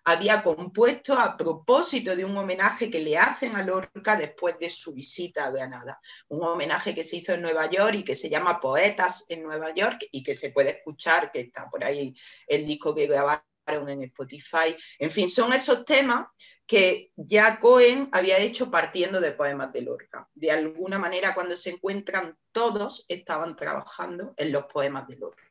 había 0.05 0.43
compuesto 0.43 1.13
a 1.13 1.35
propósito 1.35 2.15
de 2.15 2.25
un 2.25 2.37
homenaje 2.37 2.89
que 2.89 2.99
le 2.99 3.17
hacen 3.17 3.55
a 3.55 3.63
Lorca 3.63 4.15
después 4.15 4.57
de 4.59 4.69
su 4.69 4.93
visita 4.93 5.45
a 5.45 5.51
Granada. 5.51 5.99
Un 6.27 6.43
homenaje 6.43 6.95
que 6.95 7.03
se 7.03 7.17
hizo 7.17 7.33
en 7.33 7.41
Nueva 7.41 7.69
York 7.69 7.95
y 7.95 8.03
que 8.03 8.15
se 8.15 8.29
llama 8.29 8.59
Poetas 8.59 9.25
en 9.29 9.43
Nueva 9.43 9.73
York 9.73 10.07
y 10.11 10.23
que 10.23 10.35
se 10.35 10.51
puede 10.51 10.71
escuchar, 10.71 11.31
que 11.31 11.41
está 11.41 11.69
por 11.69 11.83
ahí 11.83 12.13
el 12.47 12.65
disco 12.65 12.93
que 12.95 13.07
grabaron 13.07 13.43
en 13.89 14.03
Spotify. 14.03 14.75
En 14.97 15.11
fin, 15.11 15.29
son 15.29 15.53
esos 15.53 15.85
temas 15.85 16.27
que 16.65 17.11
ya 17.15 17.59
Cohen 17.59 18.09
había 18.11 18.37
hecho 18.39 18.69
partiendo 18.69 19.19
de 19.19 19.31
poemas 19.31 19.71
de 19.73 19.81
Lorca. 19.81 20.29
De 20.33 20.51
alguna 20.51 20.99
manera, 20.99 21.33
cuando 21.33 21.55
se 21.55 21.71
encuentran 21.71 22.37
todos, 22.51 23.05
estaban 23.07 23.55
trabajando 23.55 24.33
en 24.37 24.51
los 24.51 24.65
poemas 24.65 25.07
de 25.07 25.17
Lorca. 25.17 25.43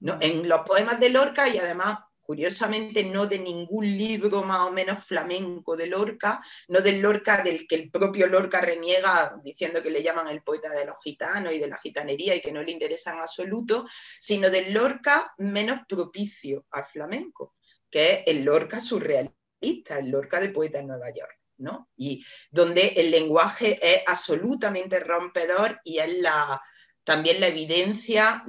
¿no? 0.00 0.18
En 0.20 0.48
los 0.48 0.60
poemas 0.60 1.00
de 1.00 1.10
Lorca 1.10 1.48
y 1.48 1.58
además 1.58 1.98
curiosamente 2.26 3.04
no 3.04 3.26
de 3.26 3.38
ningún 3.38 3.86
libro 3.86 4.42
más 4.42 4.66
o 4.66 4.72
menos 4.72 5.04
flamenco 5.04 5.76
de 5.76 5.86
Lorca, 5.86 6.42
no 6.68 6.80
del 6.80 7.00
Lorca 7.00 7.42
del 7.42 7.68
que 7.68 7.76
el 7.76 7.90
propio 7.90 8.26
Lorca 8.26 8.60
reniega 8.60 9.40
diciendo 9.44 9.80
que 9.80 9.90
le 9.90 10.02
llaman 10.02 10.28
el 10.28 10.42
poeta 10.42 10.70
de 10.70 10.84
los 10.84 10.96
gitanos 11.02 11.52
y 11.52 11.58
de 11.58 11.68
la 11.68 11.78
gitanería 11.78 12.34
y 12.34 12.40
que 12.40 12.50
no 12.50 12.62
le 12.64 12.72
interesa 12.72 13.12
en 13.12 13.20
absoluto, 13.20 13.86
sino 14.20 14.50
del 14.50 14.74
Lorca 14.74 15.32
menos 15.38 15.80
propicio 15.88 16.66
al 16.70 16.84
flamenco, 16.84 17.54
que 17.88 18.12
es 18.12 18.22
el 18.26 18.44
Lorca 18.44 18.80
surrealista, 18.80 20.00
el 20.00 20.10
Lorca 20.10 20.40
de 20.40 20.48
poeta 20.48 20.80
en 20.80 20.88
Nueva 20.88 21.10
York. 21.10 21.38
¿no? 21.58 21.88
Y 21.96 22.22
donde 22.50 22.88
el 22.96 23.10
lenguaje 23.10 23.78
es 23.80 24.02
absolutamente 24.06 25.00
rompedor 25.00 25.80
y 25.84 26.00
es 26.00 26.18
la, 26.18 26.60
también 27.02 27.40
la 27.40 27.46
evidencia 27.46 28.44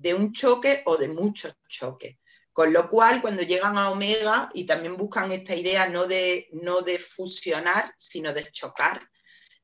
de 0.00 0.14
un 0.14 0.32
choque 0.32 0.82
o 0.86 0.96
de 0.96 1.08
muchos 1.08 1.54
choques. 1.68 2.16
Con 2.52 2.72
lo 2.72 2.88
cual, 2.88 3.20
cuando 3.20 3.42
llegan 3.42 3.78
a 3.78 3.90
Omega 3.90 4.50
y 4.54 4.64
también 4.64 4.96
buscan 4.96 5.30
esta 5.30 5.54
idea 5.54 5.88
no 5.88 6.06
de, 6.06 6.48
no 6.52 6.80
de 6.80 6.98
fusionar, 6.98 7.94
sino 7.96 8.32
de 8.32 8.50
chocar, 8.50 9.08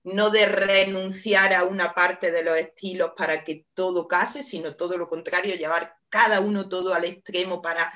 no 0.05 0.31
de 0.31 0.47
renunciar 0.47 1.53
a 1.53 1.65
una 1.65 1.93
parte 1.93 2.31
de 2.31 2.45
los 2.45 2.57
estilos 2.57 3.11
para 3.17 3.43
que 3.43 3.67
todo 3.75 4.07
case, 4.07 4.43
sino 4.43 4.77
todo 4.77 4.97
lo 4.97 5.09
contrario, 5.09 5.57
llevar 5.57 5.97
cada 6.09 6.41
uno 6.41 6.69
todo 6.69 6.95
al 6.95 7.05
extremo 7.05 7.61
para 7.61 7.93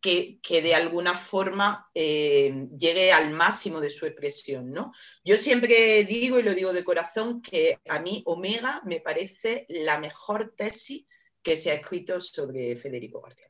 que, 0.00 0.38
de 0.48 0.74
alguna 0.74 1.14
forma 1.14 1.90
eh, 1.92 2.68
llegue 2.78 3.12
al 3.12 3.30
máximo 3.30 3.80
de 3.80 3.90
su 3.90 4.06
expresión. 4.06 4.70
¿no? 4.70 4.92
Yo 5.24 5.36
siempre 5.36 6.04
digo, 6.04 6.38
y 6.38 6.44
lo 6.44 6.54
digo 6.54 6.72
de 6.72 6.84
corazón, 6.84 7.42
que 7.42 7.80
a 7.88 7.98
mí 7.98 8.22
Omega 8.26 8.80
me 8.84 9.00
parece 9.00 9.66
la 9.68 9.98
mejor 9.98 10.54
tesis 10.56 11.06
que 11.42 11.56
se 11.56 11.72
ha 11.72 11.74
escrito 11.74 12.20
sobre 12.20 12.76
Federico 12.76 13.20
García 13.20 13.48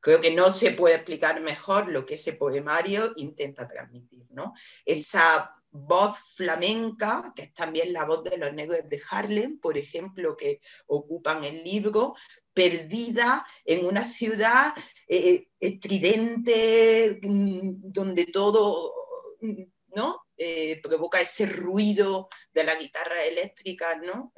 Creo 0.00 0.20
que 0.20 0.34
no 0.34 0.50
se 0.50 0.72
puede 0.72 0.96
explicar 0.96 1.40
mejor 1.40 1.88
lo 1.88 2.04
que 2.04 2.14
ese 2.14 2.34
poemario 2.34 3.14
intenta 3.16 3.66
transmitir, 3.66 4.26
¿no? 4.30 4.52
Esa 4.84 5.54
voz 5.70 6.18
flamenca, 6.36 7.32
que 7.34 7.44
es 7.44 7.54
también 7.54 7.92
la 7.92 8.04
voz 8.04 8.22
de 8.22 8.36
los 8.36 8.52
negros 8.52 8.78
de 8.86 9.02
Harlem, 9.10 9.58
por 9.58 9.78
ejemplo, 9.78 10.36
que 10.36 10.60
ocupan 10.86 11.42
el 11.42 11.64
libro, 11.64 12.14
perdida 12.52 13.44
en 13.64 13.86
una 13.86 14.06
ciudad 14.06 14.74
eh, 15.08 15.30
eh, 15.30 15.48
estridente, 15.58 17.18
mm, 17.22 17.90
donde 17.90 18.26
todo 18.26 18.94
mm, 19.40 19.62
¿no? 19.96 20.26
Eh, 20.36 20.80
provoca 20.82 21.20
ese 21.20 21.46
ruido 21.46 22.28
de 22.52 22.64
la 22.64 22.74
guitarra 22.74 23.24
eléctrica, 23.24 23.96
¿no? 23.96 24.32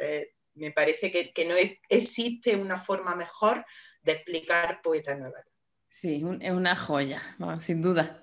Me 0.57 0.73
parece 0.73 1.11
que, 1.13 1.45
no 1.45 1.55
existe 1.89 2.57
una 2.57 2.79
forma 2.79 3.15
mejor 3.15 3.65
de 4.03 4.13
explicar 4.13 4.81
Poeta 4.83 5.15
Nueva 5.17 5.45
Sí, 5.89 6.23
es 6.41 6.51
una 6.51 6.77
joya, 6.77 7.23
sin 7.61 7.81
duda. 7.81 8.23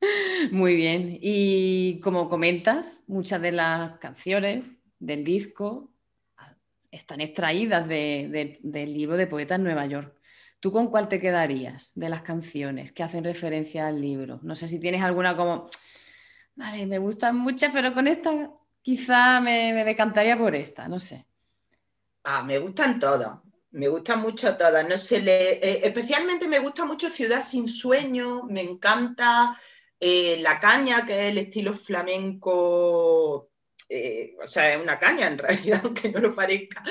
Muy 0.50 0.76
bien. 0.76 1.18
Y 1.22 2.00
como 2.00 2.28
comentas, 2.28 3.02
muchas 3.06 3.40
de 3.40 3.52
las 3.52 3.98
canciones 3.98 4.64
del 4.98 5.24
disco 5.24 5.90
están 6.90 7.22
extraídas 7.22 7.88
del 7.88 8.92
libro 8.92 9.16
de 9.16 9.26
Poetas 9.26 9.58
Nueva 9.58 9.86
York. 9.86 10.14
¿Tú 10.60 10.70
con 10.70 10.88
cuál 10.88 11.08
te 11.08 11.18
quedarías 11.18 11.92
de 11.94 12.08
las 12.08 12.22
canciones 12.22 12.92
que 12.92 13.02
hacen 13.02 13.24
referencia 13.24 13.86
al 13.86 14.00
libro? 14.00 14.38
No 14.42 14.54
sé 14.54 14.68
si 14.68 14.78
tienes 14.78 15.02
alguna 15.02 15.34
como, 15.34 15.70
vale, 16.54 16.86
me 16.86 16.98
gustan 16.98 17.36
muchas, 17.36 17.72
pero 17.72 17.94
con 17.94 18.06
esta 18.06 18.50
quizá 18.82 19.40
me, 19.40 19.72
me 19.72 19.84
decantaría 19.84 20.36
por 20.36 20.54
esta, 20.54 20.88
no 20.88 21.00
sé. 21.00 21.26
Ah, 22.24 22.42
me 22.42 22.58
gustan 22.58 23.00
todas, 23.00 23.38
me 23.72 23.88
gustan 23.88 24.20
mucho 24.20 24.56
todas. 24.56 24.88
No 24.88 24.96
sé, 24.96 25.20
le, 25.22 25.54
eh, 25.54 25.80
especialmente 25.84 26.46
me 26.48 26.60
gusta 26.60 26.84
mucho 26.84 27.08
Ciudad 27.10 27.44
sin 27.44 27.68
sueño, 27.68 28.44
me 28.44 28.62
encanta 28.62 29.60
eh, 29.98 30.38
La 30.40 30.60
caña, 30.60 31.04
que 31.06 31.14
es 31.14 31.32
el 31.32 31.38
estilo 31.38 31.74
flamenco, 31.74 33.50
eh, 33.88 34.36
o 34.42 34.46
sea, 34.46 34.72
es 34.72 34.80
una 34.80 34.98
caña 34.98 35.26
en 35.26 35.38
realidad, 35.38 35.80
aunque 35.84 36.10
no 36.10 36.20
lo 36.20 36.34
parezca. 36.34 36.82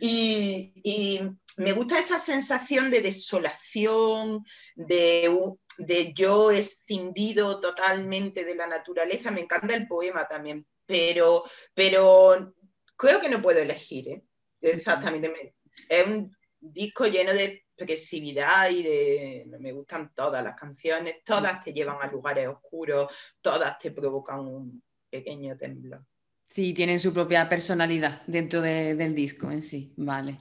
Y, 0.00 1.20
me 1.56 1.72
gusta 1.72 2.00
esa 2.00 2.18
sensación 2.18 2.90
de 2.90 3.00
desolación, 3.00 4.44
de, 4.74 5.32
de 5.78 6.12
yo 6.12 6.50
escindido 6.50 7.60
totalmente 7.60 8.44
de 8.44 8.56
la 8.56 8.66
naturaleza. 8.66 9.30
Me 9.30 9.42
encanta 9.42 9.74
el 9.74 9.86
poema 9.86 10.26
también, 10.26 10.66
pero, 10.84 11.44
pero 11.72 12.54
creo 12.96 13.20
que 13.20 13.28
no 13.28 13.40
puedo 13.40 13.60
elegir. 13.60 14.08
¿eh? 14.08 14.24
Exactamente. 14.64 15.54
Es 15.88 16.06
un 16.06 16.34
disco 16.60 17.06
lleno 17.06 17.32
de 17.32 17.64
expresividad 17.76 18.70
y 18.70 18.82
de... 18.82 19.46
Me 19.60 19.72
gustan 19.72 20.12
todas 20.14 20.42
las 20.42 20.54
canciones, 20.54 21.22
todas 21.24 21.62
te 21.62 21.72
llevan 21.72 21.98
a 22.00 22.10
lugares 22.10 22.48
oscuros, 22.48 23.12
todas 23.40 23.78
te 23.78 23.90
provocan 23.90 24.40
un 24.40 24.82
pequeño 25.10 25.56
temblor. 25.56 26.04
Sí, 26.48 26.72
tienen 26.72 27.00
su 27.00 27.12
propia 27.12 27.48
personalidad 27.48 28.22
dentro 28.26 28.60
del 28.62 29.14
disco 29.14 29.50
en 29.50 29.62
sí, 29.62 29.92
vale. 29.96 30.38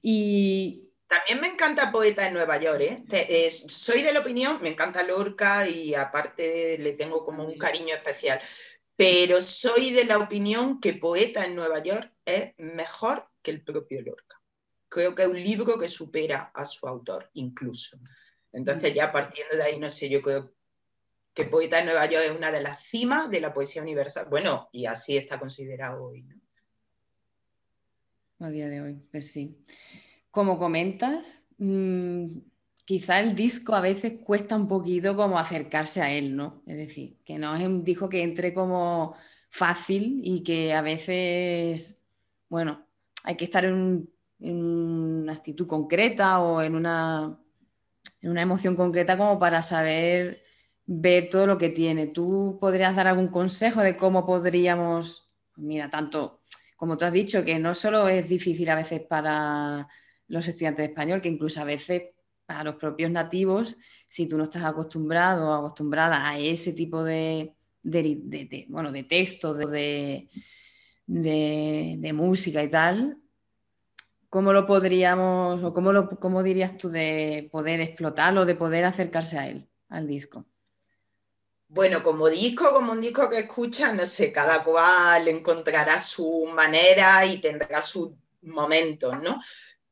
Y 0.00 0.92
también 1.06 1.40
me 1.40 1.48
encanta 1.48 1.90
Poeta 1.90 2.26
en 2.26 2.34
Nueva 2.34 2.58
York, 2.58 2.80
¿eh? 3.10 3.50
soy 3.50 4.02
de 4.02 4.12
la 4.12 4.20
opinión, 4.20 4.60
me 4.62 4.70
encanta 4.70 5.02
Lorca 5.02 5.68
y 5.68 5.94
aparte 5.94 6.78
le 6.78 6.92
tengo 6.92 7.24
como 7.24 7.44
un 7.44 7.58
cariño 7.58 7.94
especial, 7.94 8.40
pero 8.96 9.40
soy 9.40 9.90
de 9.90 10.04
la 10.04 10.18
opinión 10.18 10.80
que 10.80 10.94
Poeta 10.94 11.44
en 11.44 11.56
Nueva 11.56 11.82
York 11.82 12.12
es 12.24 12.52
mejor 12.56 13.31
que 13.42 13.50
el 13.50 13.62
propio 13.62 14.00
Lorca. 14.02 14.40
Creo 14.88 15.14
que 15.14 15.22
es 15.22 15.28
un 15.28 15.42
libro 15.42 15.78
que 15.78 15.88
supera 15.88 16.50
a 16.54 16.66
su 16.66 16.86
autor 16.86 17.30
incluso. 17.34 17.98
Entonces 18.52 18.94
ya 18.94 19.10
partiendo 19.10 19.56
de 19.56 19.62
ahí, 19.62 19.78
no 19.78 19.88
sé, 19.88 20.08
yo 20.08 20.22
creo 20.22 20.54
que 21.34 21.44
Poeta 21.44 21.78
de 21.78 21.86
Nueva 21.86 22.06
York 22.06 22.24
es 22.26 22.36
una 22.36 22.52
de 22.52 22.62
las 22.62 22.84
cimas 22.84 23.30
de 23.30 23.40
la 23.40 23.54
poesía 23.54 23.82
universal. 23.82 24.26
Bueno, 24.28 24.68
y 24.72 24.86
así 24.86 25.16
está 25.16 25.40
considerado 25.40 26.04
hoy. 26.04 26.22
¿no? 26.22 26.36
A 28.46 28.50
día 28.50 28.68
de 28.68 28.80
hoy, 28.80 29.00
pues 29.10 29.32
sí. 29.32 29.56
Como 30.30 30.58
comentas, 30.58 31.46
mm, 31.58 32.26
quizá 32.84 33.20
el 33.20 33.34
disco 33.34 33.74
a 33.74 33.80
veces 33.80 34.14
cuesta 34.24 34.56
un 34.56 34.68
poquito 34.68 35.16
como 35.16 35.38
acercarse 35.38 36.02
a 36.02 36.12
él, 36.12 36.36
¿no? 36.36 36.62
Es 36.66 36.76
decir, 36.76 37.18
que 37.24 37.38
no 37.38 37.54
es 37.56 37.64
un 37.64 37.84
disco 37.84 38.08
que 38.08 38.22
entre 38.22 38.52
como 38.52 39.14
fácil 39.48 40.20
y 40.24 40.42
que 40.42 40.74
a 40.74 40.82
veces, 40.82 42.00
bueno, 42.48 42.86
hay 43.24 43.36
que 43.36 43.44
estar 43.44 43.64
en, 43.64 44.08
una 44.38 45.32
actitud 45.32 45.68
concreta 45.68 46.40
o 46.40 46.62
en 46.62 46.74
una, 46.74 47.38
en 48.20 48.30
una 48.30 48.42
emoción 48.42 48.74
concreta 48.74 49.16
como 49.16 49.38
para 49.38 49.62
saber 49.62 50.42
ver 50.84 51.30
todo 51.30 51.46
lo 51.46 51.58
que 51.58 51.68
tiene. 51.68 52.08
¿Tú 52.08 52.58
podrías 52.60 52.96
dar 52.96 53.06
algún 53.06 53.28
consejo 53.28 53.80
de 53.82 53.96
cómo 53.96 54.26
podríamos, 54.26 55.30
mira, 55.56 55.88
tanto 55.88 56.42
como 56.82 56.98
tú 56.98 57.04
has 57.04 57.12
dicho, 57.12 57.44
que 57.44 57.60
no 57.60 57.74
solo 57.74 58.08
es 58.08 58.28
difícil 58.28 58.68
a 58.68 58.74
veces 58.74 59.02
para 59.02 59.86
los 60.26 60.48
estudiantes 60.48 60.82
de 60.82 60.88
español, 60.90 61.20
que 61.20 61.28
incluso 61.28 61.60
a 61.60 61.64
veces 61.64 62.06
para 62.44 62.64
los 62.64 62.74
propios 62.74 63.08
nativos, 63.08 63.76
si 64.08 64.26
tú 64.26 64.36
no 64.36 64.42
estás 64.42 64.64
acostumbrado 64.64 65.48
o 65.48 65.52
acostumbrada 65.52 66.28
a 66.28 66.40
ese 66.40 66.72
tipo 66.72 67.04
de, 67.04 67.54
bueno, 68.68 68.90
de 68.90 69.04
texto, 69.04 69.54
de, 69.54 70.28
de, 71.06 72.12
música 72.14 72.62
y 72.62 72.68
tal, 72.68 73.16
¿cómo 74.28 74.52
lo 74.52 74.66
podríamos, 74.66 75.62
o 75.62 75.74
cómo, 75.74 75.92
lo, 75.92 76.08
cómo 76.08 76.42
dirías 76.42 76.76
tú 76.76 76.90
de 76.90 77.48
poder 77.52 77.80
explotarlo, 77.80 78.44
de 78.44 78.54
poder 78.54 78.84
acercarse 78.84 79.38
a 79.38 79.48
él, 79.48 79.68
al 79.88 80.06
disco? 80.06 80.46
Bueno, 81.68 82.02
como 82.02 82.28
disco, 82.28 82.70
como 82.72 82.92
un 82.92 83.00
disco 83.00 83.30
que 83.30 83.38
escucha, 83.38 83.94
no 83.94 84.04
sé, 84.04 84.30
cada 84.30 84.62
cual 84.62 85.26
encontrará 85.28 85.98
su 85.98 86.46
manera 86.54 87.24
y 87.24 87.40
tendrá 87.40 87.80
sus 87.80 88.10
momentos, 88.42 89.14
¿no? 89.22 89.40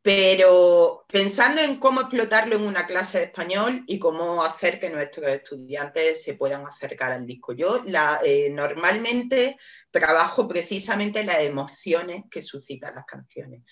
Pero 0.02 1.04
pensando 1.08 1.60
en 1.60 1.76
cómo 1.76 2.00
explotarlo 2.00 2.56
en 2.56 2.62
una 2.62 2.86
clase 2.86 3.18
de 3.18 3.24
español 3.24 3.84
y 3.86 3.98
cómo 3.98 4.42
hacer 4.42 4.80
que 4.80 4.88
nuestros 4.88 5.28
estudiantes 5.28 6.22
se 6.22 6.34
puedan 6.34 6.66
acercar 6.66 7.12
al 7.12 7.26
disco. 7.26 7.52
Yo 7.52 7.82
eh, 8.24 8.50
normalmente 8.50 9.58
trabajo 9.90 10.48
precisamente 10.48 11.22
las 11.24 11.40
emociones 11.40 12.22
que 12.30 12.40
suscitan 12.40 12.94
las 12.94 13.04
canciones, 13.04 13.62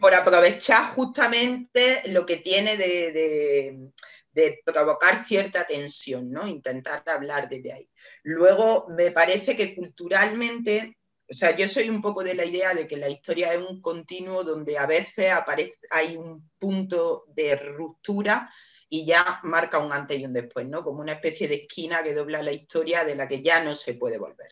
por 0.00 0.14
aprovechar 0.14 0.86
justamente 0.94 2.02
lo 2.06 2.24
que 2.24 2.38
tiene 2.38 2.78
de, 2.78 3.90
de 4.32 4.60
provocar 4.64 5.24
cierta 5.24 5.66
tensión, 5.66 6.30
¿no? 6.30 6.46
Intentar 6.46 7.02
hablar 7.06 7.48
desde 7.48 7.72
ahí. 7.72 7.90
Luego, 8.22 8.86
me 8.88 9.10
parece 9.10 9.56
que 9.56 9.74
culturalmente 9.74 10.96
o 11.30 11.34
sea, 11.34 11.54
yo 11.54 11.68
soy 11.68 11.88
un 11.88 12.02
poco 12.02 12.24
de 12.24 12.34
la 12.34 12.44
idea 12.44 12.74
de 12.74 12.88
que 12.88 12.96
la 12.96 13.08
historia 13.08 13.54
es 13.54 13.60
un 13.60 13.80
continuo 13.80 14.42
donde 14.42 14.76
a 14.76 14.86
veces 14.86 15.30
aparece, 15.30 15.78
hay 15.88 16.16
un 16.16 16.50
punto 16.58 17.24
de 17.28 17.54
ruptura 17.54 18.50
y 18.88 19.06
ya 19.06 19.38
marca 19.44 19.78
un 19.78 19.92
antes 19.92 20.18
y 20.18 20.24
un 20.24 20.32
después, 20.32 20.66
¿no? 20.66 20.82
Como 20.82 21.00
una 21.00 21.12
especie 21.12 21.46
de 21.46 21.54
esquina 21.54 22.02
que 22.02 22.14
dobla 22.14 22.42
la 22.42 22.50
historia 22.50 23.04
de 23.04 23.14
la 23.14 23.28
que 23.28 23.42
ya 23.42 23.62
no 23.62 23.76
se 23.76 23.94
puede 23.94 24.18
volver. 24.18 24.48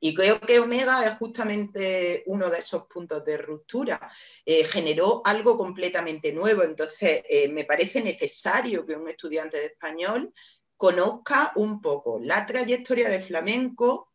Y 0.00 0.14
creo 0.14 0.40
que 0.40 0.58
Omega 0.58 1.06
es 1.06 1.18
justamente 1.18 2.22
uno 2.26 2.48
de 2.48 2.58
esos 2.60 2.86
puntos 2.86 3.22
de 3.24 3.36
ruptura. 3.36 4.10
Eh, 4.46 4.64
generó 4.64 5.20
algo 5.24 5.58
completamente 5.58 6.32
nuevo, 6.32 6.62
entonces 6.62 7.22
eh, 7.28 7.48
me 7.48 7.64
parece 7.64 8.02
necesario 8.02 8.86
que 8.86 8.94
un 8.94 9.08
estudiante 9.08 9.58
de 9.58 9.66
español 9.66 10.32
conozca 10.78 11.52
un 11.56 11.82
poco 11.82 12.18
la 12.18 12.46
trayectoria 12.46 13.10
del 13.10 13.22
flamenco, 13.22 14.11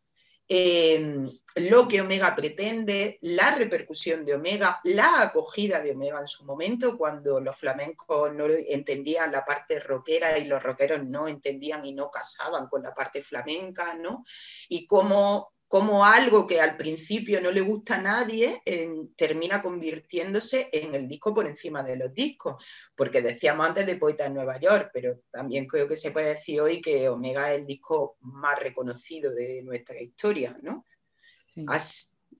eh, 0.50 1.28
lo 1.56 1.88
que 1.88 2.02
Omega 2.02 2.36
pretende, 2.36 3.18
la 3.22 3.56
repercusión 3.56 4.24
de 4.24 4.36
Omega, 4.36 4.80
la 4.84 5.22
acogida 5.22 5.82
de 5.82 5.92
Omega 5.92 6.20
en 6.20 6.28
su 6.28 6.46
momento, 6.46 6.98
cuando 6.98 7.40
los 7.42 7.58
flamencos 7.58 8.34
no 8.34 8.46
entendían 8.46 9.32
la 9.32 9.44
parte 9.44 9.80
rockera 9.80 10.38
y 10.38 10.46
los 10.46 10.62
rockeros 10.62 11.04
no 11.04 11.28
entendían 11.28 11.86
y 11.86 11.94
no 11.94 12.10
casaban 12.12 12.68
con 12.68 12.84
la 12.84 12.94
parte 12.94 13.22
flamenca, 13.22 13.96
¿no? 13.96 14.24
Y 14.70 14.86
cómo 14.86 15.57
como 15.68 16.06
algo 16.06 16.48
que 16.48 16.62
al 16.62 16.78
principio 16.78 17.42
no 17.42 17.52
le 17.52 17.62
gusta 17.62 17.96
a 17.96 18.02
nadie 18.02 18.62
termina 19.16 19.62
convirtiéndose 19.62 20.70
en 20.72 20.96
el 20.96 21.08
disco 21.08 21.34
por 21.34 21.46
encima 21.46 21.84
de 21.84 21.98
los 21.98 22.14
discos, 22.14 22.64
porque 22.96 23.22
decíamos 23.22 23.68
antes 23.68 23.86
de 23.86 23.98
Poeta 23.98 24.26
en 24.26 24.34
Nueva 24.34 24.60
York, 24.60 24.92
pero 24.94 25.20
también 25.30 25.68
creo 25.68 25.88
que 25.88 25.98
se 25.98 26.12
puede 26.12 26.36
decir 26.36 26.62
hoy 26.62 26.80
que 26.80 27.10
Omega 27.10 27.52
es 27.52 27.60
el 27.60 27.66
disco 27.66 28.18
más 28.22 28.58
reconocido 28.60 29.34
de 29.34 29.62
nuestra 29.62 30.00
historia, 30.00 30.58
¿no? 30.62 30.86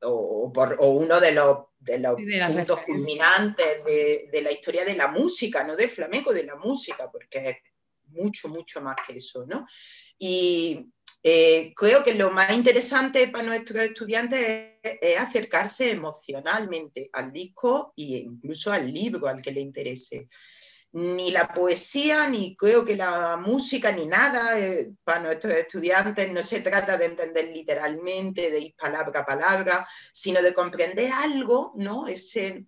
o, 0.04 0.52
por, 0.54 0.78
uno 0.80 1.20
de 1.20 1.32
los, 1.34 1.58
de 1.80 2.00
los 2.00 2.16
puntos 2.16 2.82
culminantes 2.86 3.84
de, 3.84 4.30
de 4.32 4.42
la 4.42 4.52
historia 4.52 4.86
de 4.86 4.96
la 4.96 5.08
música, 5.08 5.64
no 5.64 5.76
del 5.76 5.90
flamenco, 5.90 6.32
de 6.32 6.44
la 6.46 6.56
música, 6.56 7.10
porque 7.12 7.50
es 7.50 7.58
mucho, 8.06 8.48
mucho 8.48 8.80
más 8.80 8.96
que 9.06 9.16
eso, 9.16 9.46
¿no? 9.46 9.66
Y, 10.18 10.92
eh, 11.30 11.74
creo 11.76 12.06
que 12.06 12.14
lo 12.14 12.32
más 12.32 12.54
interesante 12.54 13.28
para 13.28 13.44
nuestros 13.44 13.84
estudiantes 13.84 14.78
es, 14.82 15.20
acercarse 15.20 15.92
emocionalmente 15.92 17.10
al 17.12 17.34
disco 17.34 17.92
e 17.98 18.20
incluso 18.20 18.72
al 18.72 18.90
libro 18.90 19.28
al 19.28 19.42
que 19.42 19.52
le 19.52 19.60
interese. 19.60 20.30
Ni 20.94 21.32
la 21.32 21.50
poesía, 21.50 22.30
ni 22.30 22.56
creo 22.56 22.86
que 22.86 22.96
la 22.96 23.36
música, 23.36 23.92
ni 23.92 24.06
nada 24.06 24.58
eh, 24.58 24.94
para 25.04 25.20
nuestros 25.20 25.54
estudiantes 25.54 26.32
no 26.32 26.42
se 26.42 26.62
trata 26.62 26.96
de 26.96 27.08
entender 27.08 27.50
literalmente, 27.54 28.50
de 28.50 28.60
ir 28.62 28.76
palabra 28.78 29.20
a 29.20 29.26
palabra, 29.26 29.88
sino 30.14 30.42
de 30.42 30.54
comprender 30.54 31.12
algo, 31.12 31.74
¿no? 31.76 32.08
Ese, 32.08 32.68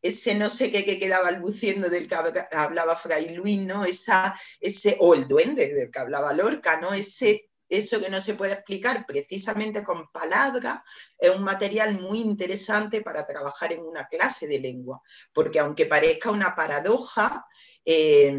ese 0.00 0.36
no 0.36 0.48
sé 0.48 0.70
qué 0.70 0.84
que 0.84 1.00
quedaba 1.00 1.32
luciendo 1.32 1.90
del 1.90 2.06
que 2.06 2.14
hablaba 2.52 2.94
Fray 2.94 3.34
Luis, 3.34 3.66
¿no? 3.66 3.84
Esa, 3.84 4.38
ese, 4.60 4.96
o 5.00 5.12
el 5.14 5.26
duende 5.26 5.74
del 5.74 5.90
que 5.90 5.98
hablaba 5.98 6.32
Lorca, 6.32 6.80
¿no? 6.80 6.94
Ese 6.94 7.49
eso 7.70 8.00
que 8.00 8.10
no 8.10 8.20
se 8.20 8.34
puede 8.34 8.52
explicar 8.52 9.06
precisamente 9.06 9.82
con 9.82 10.10
palabras, 10.10 10.80
es 11.16 11.30
un 11.30 11.44
material 11.44 11.98
muy 11.98 12.20
interesante 12.20 13.00
para 13.00 13.26
trabajar 13.26 13.72
en 13.72 13.80
una 13.80 14.08
clase 14.08 14.46
de 14.46 14.58
lengua, 14.58 15.00
porque 15.32 15.60
aunque 15.60 15.86
parezca 15.86 16.30
una 16.30 16.54
paradoja, 16.54 17.46
eh, 17.84 18.36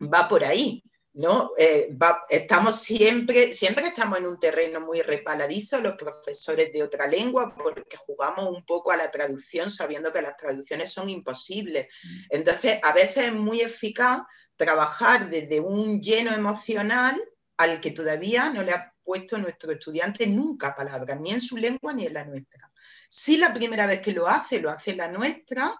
va 0.00 0.28
por 0.28 0.44
ahí. 0.44 0.82
¿no? 1.14 1.52
Eh, 1.58 1.94
estamos 2.30 2.80
siempre, 2.80 3.52
siempre 3.52 3.86
estamos 3.86 4.18
en 4.18 4.26
un 4.26 4.40
terreno 4.40 4.80
muy 4.80 5.02
repaladizo 5.02 5.78
los 5.80 5.94
profesores 5.94 6.72
de 6.72 6.82
otra 6.82 7.06
lengua 7.06 7.54
porque 7.54 7.98
jugamos 7.98 8.50
un 8.50 8.64
poco 8.64 8.92
a 8.92 8.96
la 8.96 9.10
traducción 9.10 9.70
sabiendo 9.70 10.12
que 10.12 10.22
las 10.22 10.36
traducciones 10.36 10.90
son 10.90 11.08
imposibles. 11.10 11.88
Entonces, 12.30 12.78
a 12.82 12.94
veces 12.94 13.24
es 13.24 13.32
muy 13.32 13.60
eficaz 13.60 14.22
trabajar 14.56 15.28
desde 15.28 15.60
un 15.60 16.00
lleno 16.00 16.32
emocional 16.32 17.22
al 17.56 17.80
que 17.80 17.90
todavía 17.90 18.50
no 18.50 18.62
le 18.62 18.72
ha 18.72 18.92
puesto 19.02 19.38
nuestro 19.38 19.72
estudiante 19.72 20.26
nunca 20.26 20.74
palabras, 20.74 21.20
ni 21.20 21.32
en 21.32 21.40
su 21.40 21.56
lengua 21.56 21.92
ni 21.92 22.06
en 22.06 22.14
la 22.14 22.24
nuestra. 22.24 22.70
Si 23.08 23.36
la 23.36 23.52
primera 23.52 23.86
vez 23.86 24.00
que 24.00 24.12
lo 24.12 24.28
hace, 24.28 24.60
lo 24.60 24.70
hace 24.70 24.94
la 24.94 25.08
nuestra, 25.08 25.74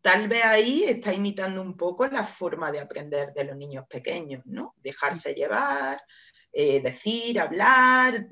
tal 0.00 0.28
vez 0.28 0.44
ahí 0.44 0.84
está 0.84 1.12
imitando 1.12 1.60
un 1.60 1.76
poco 1.76 2.06
la 2.06 2.24
forma 2.24 2.70
de 2.70 2.80
aprender 2.80 3.32
de 3.32 3.44
los 3.44 3.56
niños 3.56 3.86
pequeños, 3.88 4.42
¿no? 4.46 4.74
Dejarse 4.78 5.34
llevar, 5.34 6.00
eh, 6.52 6.80
decir, 6.80 7.40
hablar. 7.40 8.28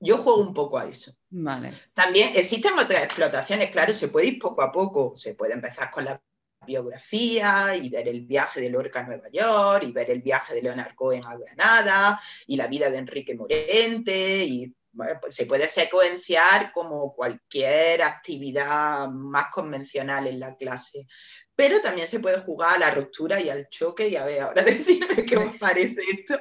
Yo 0.00 0.18
juego 0.18 0.40
un 0.40 0.54
poco 0.54 0.78
a 0.78 0.86
eso. 0.86 1.12
Vale. 1.30 1.72
También 1.94 2.32
existen 2.34 2.78
otras 2.78 3.02
explotaciones, 3.04 3.70
claro, 3.70 3.94
se 3.94 4.08
puede 4.08 4.26
ir 4.26 4.38
poco 4.38 4.62
a 4.62 4.72
poco, 4.72 5.16
se 5.16 5.34
puede 5.34 5.54
empezar 5.54 5.90
con 5.90 6.04
la 6.04 6.20
biografía 6.68 7.74
y 7.74 7.88
ver 7.88 8.06
el 8.06 8.20
viaje 8.20 8.60
de 8.60 8.70
Lorca 8.70 9.00
a 9.00 9.02
Nueva 9.04 9.28
York 9.32 9.82
y 9.82 9.92
ver 9.92 10.10
el 10.10 10.22
viaje 10.22 10.54
de 10.54 10.62
Leonard 10.62 10.94
Cohen 10.94 11.24
a 11.24 11.36
Granada 11.36 12.20
y 12.46 12.56
la 12.56 12.68
vida 12.68 12.88
de 12.90 12.98
Enrique 12.98 13.34
Morente 13.34 14.44
y 14.44 14.72
pues 15.20 15.34
se 15.34 15.46
puede 15.46 15.68
secuenciar 15.68 16.72
como 16.72 17.14
cualquier 17.14 18.02
actividad 18.02 19.08
más 19.08 19.46
convencional 19.52 20.26
en 20.26 20.40
la 20.40 20.56
clase. 20.56 21.06
Pero 21.54 21.80
también 21.80 22.08
se 22.08 22.20
puede 22.20 22.38
jugar 22.40 22.76
a 22.76 22.78
la 22.78 22.90
ruptura 22.90 23.40
y 23.40 23.48
al 23.48 23.68
choque 23.68 24.08
y 24.08 24.16
a 24.16 24.24
ver, 24.24 24.40
ahora 24.40 24.62
decirme 24.64 25.24
qué 25.24 25.36
os 25.36 25.56
parece 25.56 26.00
esto. 26.12 26.40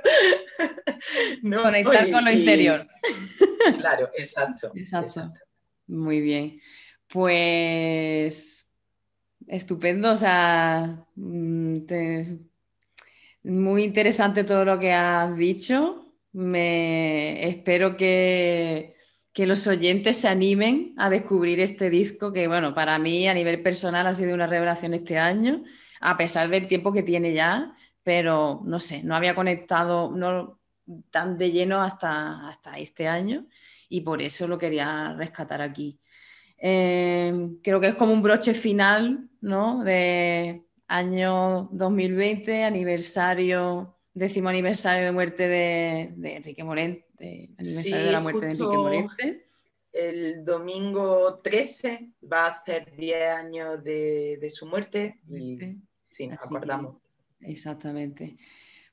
Conectar 1.42 2.12
con 2.12 2.26
lo 2.26 2.32
interior. 2.32 2.88
Claro, 3.78 4.10
exacto, 4.16 4.72
exacto. 4.76 5.32
Muy 5.88 6.22
bien. 6.22 6.60
Pues 7.08 8.67
Estupendo, 9.48 10.12
o 10.14 10.18
sea, 10.18 11.06
mm, 11.16 11.78
muy 13.44 13.84
interesante 13.84 14.44
todo 14.44 14.66
lo 14.66 14.80
que 14.80 14.92
has 14.94 15.36
dicho. 15.38 16.14
Me 16.34 17.48
espero 17.48 17.96
que, 17.98 18.96
los 19.38 19.68
oyentes 19.68 20.18
se 20.18 20.28
animen 20.28 20.94
a 20.98 21.10
descubrir 21.12 21.60
este 21.60 21.90
disco 21.92 22.34
que, 22.34 22.48
bueno, 22.48 22.74
para 22.74 22.98
mí 23.00 23.28
a 23.28 23.34
nivel 23.36 23.62
personal 23.62 24.08
ha 24.08 24.14
sido 24.14 24.34
una 24.34 24.48
revelación 24.48 24.96
este 24.96 25.20
año, 25.20 25.64
a 26.02 26.18
pesar 26.18 26.50
del 26.50 26.68
tiempo 26.68 26.92
que 26.92 27.04
tiene 27.04 27.34
ya, 27.34 27.76
pero 28.04 28.62
no 28.66 28.80
sé, 28.80 29.04
no 29.04 29.16
había 29.16 29.36
conectado 29.36 30.12
no, 30.12 30.60
tan 31.12 31.38
de 31.38 31.52
lleno 31.52 31.82
hasta, 31.82 32.48
hasta 32.48 32.80
este 32.80 33.08
año 33.08 33.46
y 33.90 34.02
por 34.02 34.22
eso 34.22 34.48
lo 34.48 34.58
quería 34.58 35.14
rescatar 35.14 35.62
aquí. 35.62 36.00
Eh, 36.60 37.58
creo 37.62 37.80
que 37.80 37.88
es 37.88 37.96
como 37.96 38.14
un 38.14 38.22
broche 38.22 38.54
final 38.54 39.30
¿no? 39.42 39.84
de 39.84 40.64
año 40.88 41.70
2020, 41.72 42.64
aniversario, 42.64 43.96
décimo 44.14 44.50
aniversario 44.50 45.06
de 45.06 45.12
muerte 45.12 45.48
de, 45.48 46.36
Enrique 46.36 46.64
Morente, 46.64 47.52
aniversario 47.58 48.06
de 48.06 48.12
la 48.12 48.20
muerte 48.20 48.40
de 48.40 48.52
Enrique 48.52 48.78
Morente. 48.78 49.48
El 49.92 50.46
domingo 50.46 51.38
13 51.44 52.14
va 52.32 52.48
a 52.48 52.64
ser 52.64 52.96
10 52.96 53.30
años 53.32 53.84
de, 53.84 54.48
su 54.50 54.66
muerte 54.68 55.20
y 55.28 55.58
sí, 56.10 56.28
nos 56.28 56.40
acordamos. 56.40 56.98
exactamente. 57.42 58.38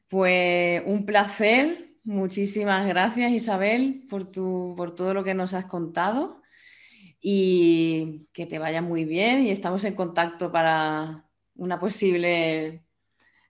Pues 0.08 0.82
un 0.86 1.04
placer, 1.06 1.96
muchísimas 2.04 2.86
gracias 2.86 3.32
Isabel 3.32 4.06
por, 4.08 4.30
tu, 4.30 4.74
por 4.76 4.94
todo 4.94 5.14
lo 5.14 5.24
que 5.24 5.34
nos 5.34 5.54
has 5.54 5.64
contado 5.64 6.43
y 7.26 8.28
que 8.34 8.44
te 8.46 8.58
vaya 8.58 8.82
muy 8.82 9.06
bien 9.06 9.42
y 9.42 9.50
estamos 9.50 9.84
en 9.86 9.94
contacto 9.94 10.52
para 10.52 11.26
una 11.54 11.80
posible 11.80 12.84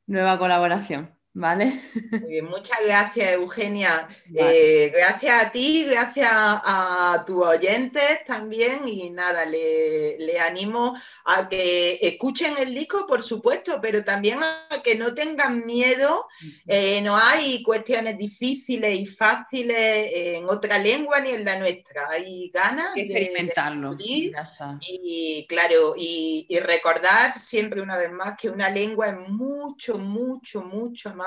nueva 0.06 0.38
colaboración. 0.38 1.13
¿Vale? 1.36 1.80
Bien, 2.28 2.44
muchas 2.44 2.78
gracias, 2.84 3.32
Eugenia. 3.32 4.06
Eh, 4.32 4.92
gracias 4.94 5.46
a 5.46 5.50
ti, 5.50 5.84
gracias 5.84 6.30
a, 6.32 7.24
tus 7.26 7.44
oyentes 7.44 8.24
también. 8.24 8.86
Y 8.86 9.10
nada, 9.10 9.44
le, 9.44 10.38
animo 10.38 10.96
a 11.24 11.48
que 11.48 11.98
escuchen 12.00 12.54
el 12.56 12.72
disco, 12.72 13.04
por 13.08 13.20
supuesto, 13.20 13.80
pero 13.82 14.04
también 14.04 14.44
a 14.44 14.68
que 14.84 14.94
no 14.94 15.12
tengan 15.12 15.66
miedo. 15.66 16.28
Eh, 16.66 17.00
no 17.02 17.16
hay 17.16 17.64
cuestiones 17.64 18.16
difíciles 18.16 18.96
y 18.96 19.04
fáciles 19.04 20.10
en 20.12 20.44
otra 20.44 20.78
lengua 20.78 21.18
ni 21.18 21.30
en 21.30 21.44
la 21.44 21.58
nuestra. 21.58 22.10
Hay 22.10 22.48
ganas 22.54 22.94
de 22.94 23.00
experimentarlo. 23.02 23.96
y 23.98 25.46
claro, 25.48 25.94
y 25.96 26.46
recordar 26.60 27.40
siempre 27.40 27.80
una 27.80 27.96
vez 27.96 28.12
más 28.12 28.36
que 28.36 28.50
una 28.50 28.70
lengua 28.70 29.08
es 29.08 29.28
mucho, 29.28 29.98
mucho, 29.98 30.62
mucho 30.62 31.12
más 31.12 31.23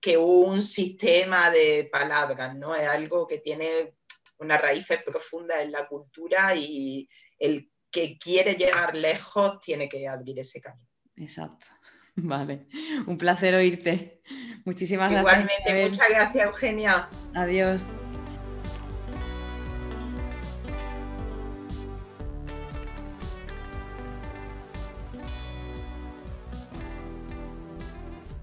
que 0.00 0.16
un 0.16 0.62
sistema 0.62 1.50
de 1.50 1.88
palabras, 1.90 2.56
¿no? 2.56 2.74
Es 2.74 2.88
algo 2.88 3.26
que 3.26 3.38
tiene 3.38 3.94
unas 4.38 4.60
raíces 4.60 5.02
profundas 5.02 5.60
en 5.60 5.72
la 5.72 5.86
cultura 5.86 6.54
y 6.54 7.08
el 7.38 7.70
que 7.90 8.18
quiere 8.18 8.54
llegar 8.54 8.94
lejos 8.94 9.60
tiene 9.60 9.88
que 9.88 10.06
abrir 10.06 10.38
ese 10.38 10.60
camino. 10.60 10.86
Exacto. 11.16 11.66
Vale, 12.16 12.66
un 13.06 13.16
placer 13.16 13.54
oírte. 13.54 14.22
Muchísimas 14.64 15.10
gracias. 15.10 15.34
Igualmente, 15.34 15.88
muchas 15.88 16.08
gracias, 16.08 16.46
Eugenia. 16.46 17.08
Adiós. 17.34 17.92